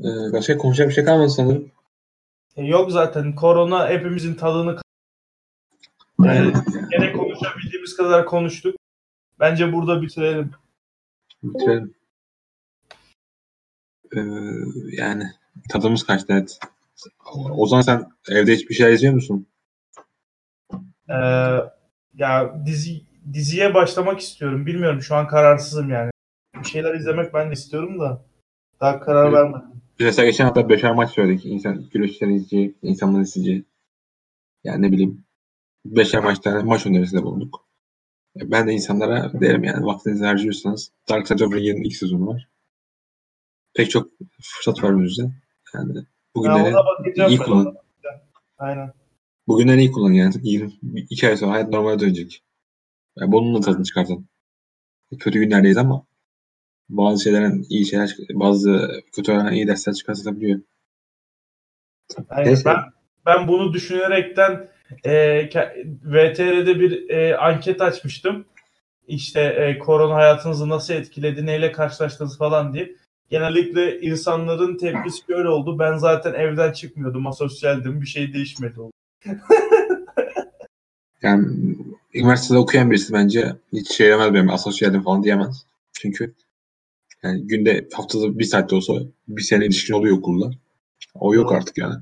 [0.00, 1.72] Ee, başka konuşacak bir şey kalmadı sanırım.
[2.56, 4.76] E yok zaten korona hepimizin tadını
[6.24, 6.52] Yani,
[6.90, 8.76] gene konuşabildiğimiz kadar konuştuk.
[9.40, 10.50] Bence burada bitirelim.
[11.42, 11.94] bitirelim.
[14.16, 14.20] Ee,
[14.96, 15.24] yani
[15.70, 16.58] tadımız kaçtı evet.
[17.50, 19.46] O zaman sen evde hiçbir şey izliyor musun?
[21.08, 21.14] Ee,
[22.14, 23.02] ya dizi
[23.32, 24.66] diziye başlamak istiyorum.
[24.66, 26.10] Bilmiyorum şu an kararsızım yani.
[26.60, 28.24] Bir şeyler izlemek ben de istiyorum da
[28.80, 29.34] daha karar Evet.
[29.34, 29.62] vermedim.
[30.00, 31.46] Mesela geçen hafta beşer maç söyledik.
[31.46, 33.66] İnsan, güreşçiler izleyecek, insanlar izleyecek.
[34.64, 35.24] Yani ne bileyim
[35.84, 37.64] beşer maçta maç önerisinde bulunduk.
[38.36, 42.48] Ben de insanlara derim yani vaktinizi harcıyorsanız Dark Side of Ring'in ilk sezonu var.
[43.74, 44.10] Pek çok
[44.42, 45.22] fırsat var önünüzde.
[45.74, 46.02] Yani Ya
[46.34, 47.76] bugünleri bakacağım iyi kullan.
[48.58, 48.92] Aynen.
[49.48, 50.34] Bugünleri iyi kullan yani.
[50.42, 50.72] 20,
[51.10, 52.42] iki ay sonra hayat normale dönecek.
[53.16, 54.28] Yani bunun da tadını çıkartın.
[55.18, 56.06] Kötü günlerdeyiz ama
[56.88, 59.94] bazı şeylerin iyi şeyler, bazı kötü olan iyi dersler.
[62.28, 62.48] Aynen.
[62.48, 62.64] Neyse.
[62.64, 62.76] Ben,
[63.26, 64.68] ben bunu düşünerekten
[65.04, 65.42] e,
[66.04, 68.46] VTR'de bir e, anket açmıştım.
[69.06, 72.96] İşte e, korona hayatınızı nasıl etkiledi, neyle karşılaştınız falan diye.
[73.30, 75.78] Genellikle insanların tepkisi şöyle oldu.
[75.78, 78.00] Ben zaten evden çıkmıyordum, asosyaldim.
[78.00, 78.92] Bir şey değişmedi oldu.
[81.22, 81.76] Yani
[82.14, 85.66] üniversitede okuyan birisi bence hiç şey demez benim asosyalim falan diyemez.
[85.92, 86.34] Çünkü
[87.22, 88.92] yani günde haftada bir saatte olsa
[89.28, 90.50] bir sene ilişkin oluyor okulda.
[91.14, 91.94] O yok artık yani.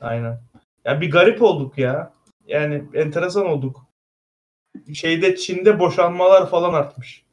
[0.00, 0.40] Aynen.
[0.84, 2.12] Ya bir garip olduk ya.
[2.46, 3.86] Yani enteresan olduk.
[4.94, 7.24] Şeyde Çin'de boşanmalar falan artmış.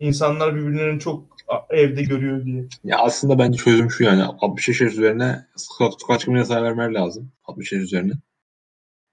[0.00, 1.31] İnsanlar birbirlerini çok
[1.70, 2.64] evde görüyor diye.
[2.84, 7.32] Ya aslında bence çözüm şu yani 60 yaş üzerine sokağa çıkma yasağı vermeler lazım.
[7.44, 8.12] 60 yaş üzerine.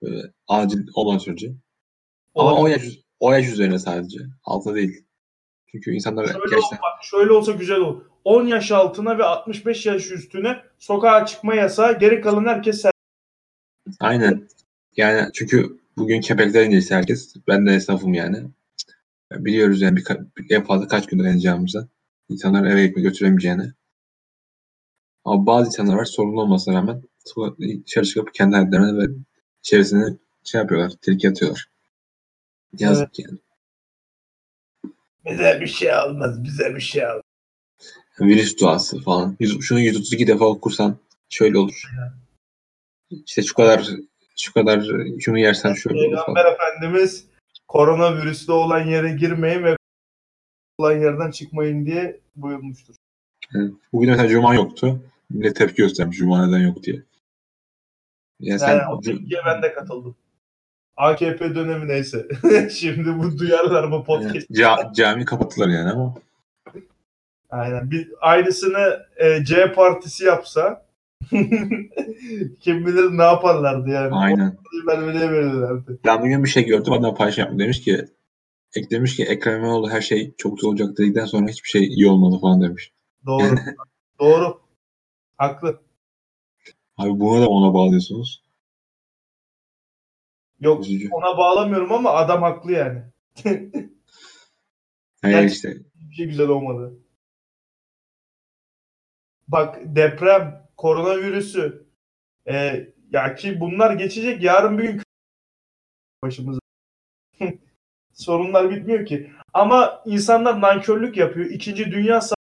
[0.01, 1.51] Böyle acil olan sürece.
[2.35, 2.63] Ama Olabilir.
[2.63, 2.83] 10 yaş,
[3.19, 4.19] 10 yaş üzerine sadece.
[4.43, 5.03] Altı değil.
[5.71, 8.01] Çünkü insanlar Şöyle, gerçekten bak, şöyle olsa güzel olur.
[8.23, 12.91] 10 yaş altına ve 65 yaş üstüne sokağa çıkma yasağı geri kalan herkes ser-
[13.99, 14.47] aynen.
[14.97, 17.35] Yani çünkü bugün kepekler incesi herkes.
[17.47, 18.43] Ben de esnafım yani.
[19.31, 20.05] Biliyoruz yani bir,
[20.49, 21.87] en fazla kaç gün dayanacağımızı.
[22.29, 23.73] İnsanlar eve ekmek götüremeyeceğini.
[25.25, 27.01] Ama bazı insanlar var sorumlu olmasına rağmen
[27.85, 29.11] dışarı çıkıp kendi hayatlarına ve
[29.61, 31.69] çevresini şey yapıyorlar, tehlikeye atıyorlar.
[32.79, 33.37] Yazık yani.
[35.25, 37.21] Bize bir şey olmaz, bize bir şey olmaz.
[38.21, 39.37] Virüs duası falan.
[39.61, 40.97] Şunu 132 defa okursan
[41.29, 41.81] şöyle olur.
[43.09, 43.89] İşte şu kadar
[44.37, 44.85] şu kadar
[45.19, 46.53] şunu yersen şöyle olur Peygamber falan.
[46.53, 47.25] Efendimiz
[47.67, 49.75] koronavirüslü olan yere girmeyin ve
[50.79, 52.95] olan yerden çıkmayın diye buyurmuştur.
[53.93, 55.01] Bugün mesela Cuma yoktu.
[55.29, 57.03] Millet tepki göstermiş Cuma neden yok diye.
[58.39, 60.15] Yani sen Yani o tepkiye ben de katıldım.
[60.97, 62.27] AKP dönemi neyse.
[62.71, 64.49] Şimdi bu duyarlar bu podcast.
[64.49, 66.15] Ca- cami kapattılar yani ama
[67.49, 67.91] Aynen.
[67.91, 70.85] Bir aynısını e, C partisi yapsa
[72.59, 74.15] kim bilir ne yaparlardı yani.
[74.15, 74.57] aynen.
[74.87, 75.99] Vermeye verirlerdi.
[76.05, 78.05] Ben bugün bir şey gördüm adam paylaşım yapmış demiş ki
[78.75, 82.07] Ek demiş ki Ekrem İmamoğlu her şey çok güzel olacak dedikten sonra hiçbir şey iyi
[82.07, 82.91] olmadı falan demiş.
[83.25, 83.55] Doğru.
[84.19, 84.61] Doğru.
[85.37, 85.81] Haklı.
[86.97, 88.43] Abi buna da ona bağlıyorsunuz.
[90.59, 91.09] Yok Üzücü.
[91.11, 93.03] ona bağlamıyorum ama adam haklı yani.
[95.21, 95.77] Hayır işte.
[95.95, 96.99] Bir şey güzel olmadı.
[99.47, 101.87] Bak deprem, koronavirüsü
[102.45, 105.01] e, ya ki bunlar geçecek yarın bir gün
[106.23, 106.59] başımıza.
[108.19, 109.31] Sorunlar bitmiyor ki.
[109.53, 111.45] Ama insanlar nankörlük yapıyor.
[111.45, 112.35] İkinci Dünya Savaşı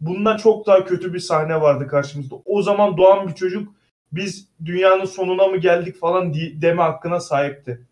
[0.00, 2.36] bundan çok daha kötü bir sahne vardı karşımızda.
[2.44, 3.74] O zaman doğan bir çocuk
[4.12, 7.86] biz dünyanın sonuna mı geldik falan deme hakkına sahipti.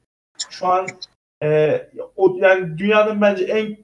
[0.51, 0.87] Şu an
[1.43, 1.80] e,
[2.16, 3.76] o yani dünyanın bence en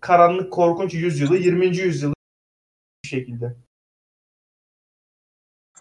[0.00, 1.66] karanlık korkunç yüzyılı 20.
[1.66, 2.14] yüzyılı
[3.04, 3.56] bir şekilde.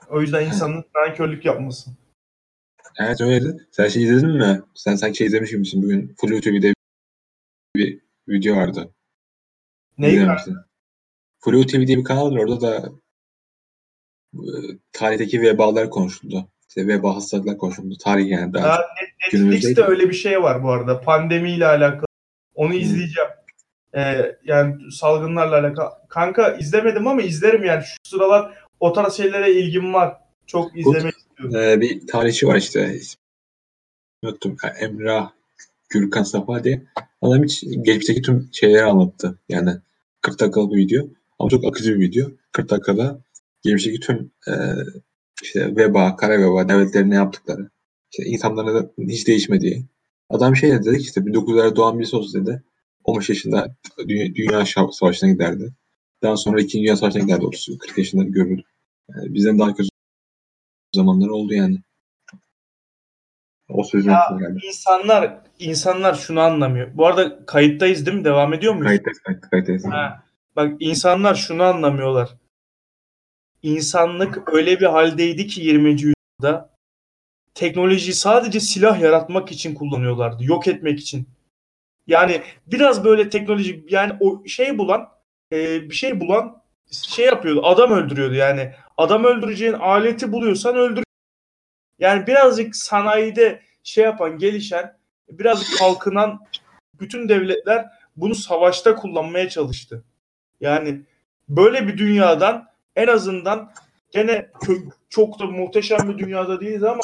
[0.10, 1.98] O yüzden insanın nankörlük yapmasın.
[3.00, 3.68] Evet öyleydi.
[3.72, 4.62] Sen şey izledin mi?
[4.76, 6.16] Sen sanki şey izlemiş gibisin bugün.
[6.22, 6.74] Flu TV'de
[7.76, 8.94] bir video vardı.
[9.98, 10.56] Neyi İzlemişsin.
[11.40, 12.38] Flu TV diye bir kanal var.
[12.38, 12.92] Orada da
[14.34, 14.52] e,
[14.92, 16.48] tarihteki vebalar konuşuldu.
[16.70, 17.96] İşte veba hastalıklar konuşuldu.
[18.04, 18.70] Tarih yani daha.
[18.70, 18.86] Ha,
[19.34, 21.02] Netflix'te öyle bir şey var bu arada.
[21.02, 22.06] Pandemiyle alakalı.
[22.56, 23.30] Onu izleyeceğim.
[23.96, 25.90] Ee, yani salgınlarla alakalı.
[26.10, 27.84] Kanka izlemedim ama izlerim yani.
[27.84, 30.18] Şu sıralar o tarz şeylere ilgim var.
[30.46, 31.14] Çok izlemek
[31.44, 33.00] Ee, bir tarihçi var işte.
[34.24, 34.58] Unuttum.
[34.80, 35.32] Emrah
[35.90, 36.84] Gürkan Safa diye.
[37.22, 39.40] Adam hiç geçmişteki tüm şeyleri anlattı.
[39.50, 39.72] Yani
[40.22, 41.08] 40 dakikalık bir video.
[41.40, 42.32] Ama çok akıcı bir video.
[42.52, 43.20] 40 dakikada
[43.62, 44.54] geçmişteki tüm e,
[45.44, 47.70] işte veba, kara veba, devletlerin ne yaptıkları.
[48.12, 49.86] İşte insanların hiç değişmediği.
[50.30, 52.64] Adam şey dedi ki işte 1900'lerde doğan birisi olsa dedi.
[53.04, 53.76] 15 yaşında
[54.08, 55.74] Dünya, Savaşı'na giderdi.
[56.24, 56.80] Daha sonra 2.
[56.80, 58.64] Dünya Savaşı'na giderdi 30-40 yaşında görürdü.
[59.10, 59.90] Yani bizden daha kötü
[60.98, 61.78] zamanlar oldu yani.
[63.70, 64.60] O sözün Ya, geldi.
[64.68, 66.88] İnsanlar insanlar şunu anlamıyor.
[66.94, 68.26] Bu arada kayıttayız değil mi?
[68.26, 68.88] Devam ediyor muyuz?
[68.88, 69.86] Kayıttayız, kayıt- kayıttayız.
[69.86, 70.24] Ha.
[70.56, 72.30] Bak insanlar şunu anlamıyorlar.
[73.64, 75.90] İnsanlık öyle bir haldeydi ki 20.
[75.90, 76.70] yüzyılda
[77.54, 80.44] teknolojiyi sadece silah yaratmak için kullanıyorlardı.
[80.44, 81.28] Yok etmek için.
[82.08, 85.10] Yani biraz böyle teknoloji yani o şey bulan
[85.52, 86.62] e, bir şey bulan
[86.92, 87.66] şey yapıyordu.
[87.66, 88.72] Adam öldürüyordu yani.
[88.98, 91.04] Adam öldüreceğin aleti buluyorsan öldür.
[92.00, 94.98] Yani birazcık sanayide şey yapan, gelişen,
[95.30, 96.40] birazcık kalkınan
[96.94, 100.04] bütün devletler bunu savaşta kullanmaya çalıştı.
[100.62, 101.02] Yani
[101.50, 103.72] böyle bir dünyadan en azından
[104.12, 104.52] gene
[105.10, 107.02] çok da muhteşem bir dünyada değiliz ama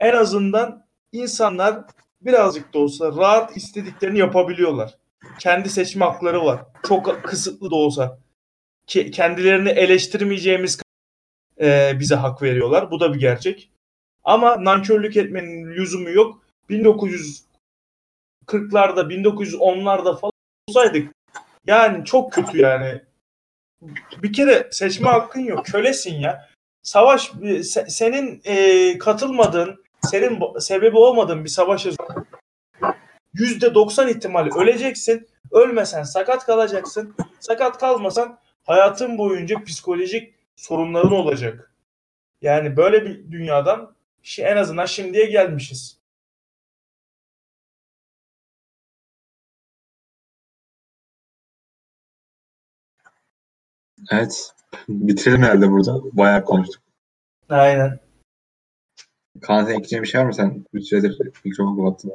[0.00, 1.84] en azından insanlar
[2.20, 4.94] birazcık da olsa rahat istediklerini yapabiliyorlar.
[5.38, 6.60] Kendi seçme hakları var.
[6.88, 8.18] Çok kısıtlı da olsa.
[8.86, 10.81] Ki kendilerini eleştirmeyeceğimiz
[11.62, 12.90] e, bize hak veriyorlar.
[12.90, 13.70] Bu da bir gerçek.
[14.24, 16.42] Ama nankörlük etmenin lüzumu yok.
[16.70, 17.42] 1940'larda,
[19.10, 20.32] 1910'larda falan
[20.68, 21.12] olsaydık
[21.66, 23.02] yani çok kötü yani.
[24.22, 25.66] Bir kere seçme hakkın yok.
[25.66, 26.48] Kölesin ya.
[26.82, 31.90] Savaş se- senin e, katılmadığın, senin sebebi olmadığın bir savaşa
[33.34, 35.28] %90 ihtimalle öleceksin.
[35.50, 37.14] Ölmesen sakat kalacaksın.
[37.40, 41.74] Sakat kalmasan hayatın boyunca psikolojik sorunların olacak.
[42.42, 43.94] Yani böyle bir dünyadan
[44.24, 45.98] şi- en azından şimdiye gelmişiz.
[54.12, 54.52] Evet.
[54.88, 56.00] Bitirelim herhalde burada.
[56.12, 56.82] Bayağı konuştuk.
[57.48, 58.00] Aynen.
[59.40, 60.34] Kaan sen ekleyeceğin bir şey var mı?
[60.34, 62.12] Sen bir süredir mikrofonu kapattın.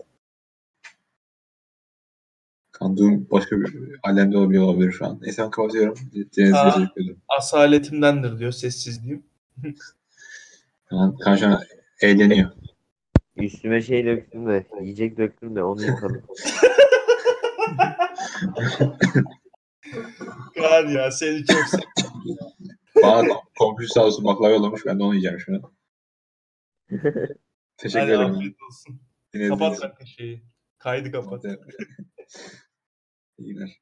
[2.80, 5.20] Kandığım başka bir alemde olabilir, olabilir şu an.
[5.22, 5.96] Neyse ben kapatıyorum.
[5.96, 7.22] Teşekkür ederim.
[7.38, 9.24] Asaletimdendir diyor sessizliğim.
[10.92, 11.18] An
[12.02, 12.52] eğleniyor.
[13.38, 16.24] Üstüme şey döktüm de, yiyecek döktüm de onu yıkadım.
[20.56, 22.48] Kaan ya seni çok seviyorum.
[23.04, 23.28] Bana
[23.60, 24.86] komşu sağ olsun baklava yollamış.
[24.86, 25.62] Ben de onu yiyeceğim şimdi.
[27.78, 28.32] Teşekkür Hadi ederim.
[28.32, 29.02] afiyet olsun.
[29.34, 30.44] Dinlediğiniz Kapat şeyi.
[30.78, 31.46] Kaydı kapat.
[33.38, 33.78] İyi.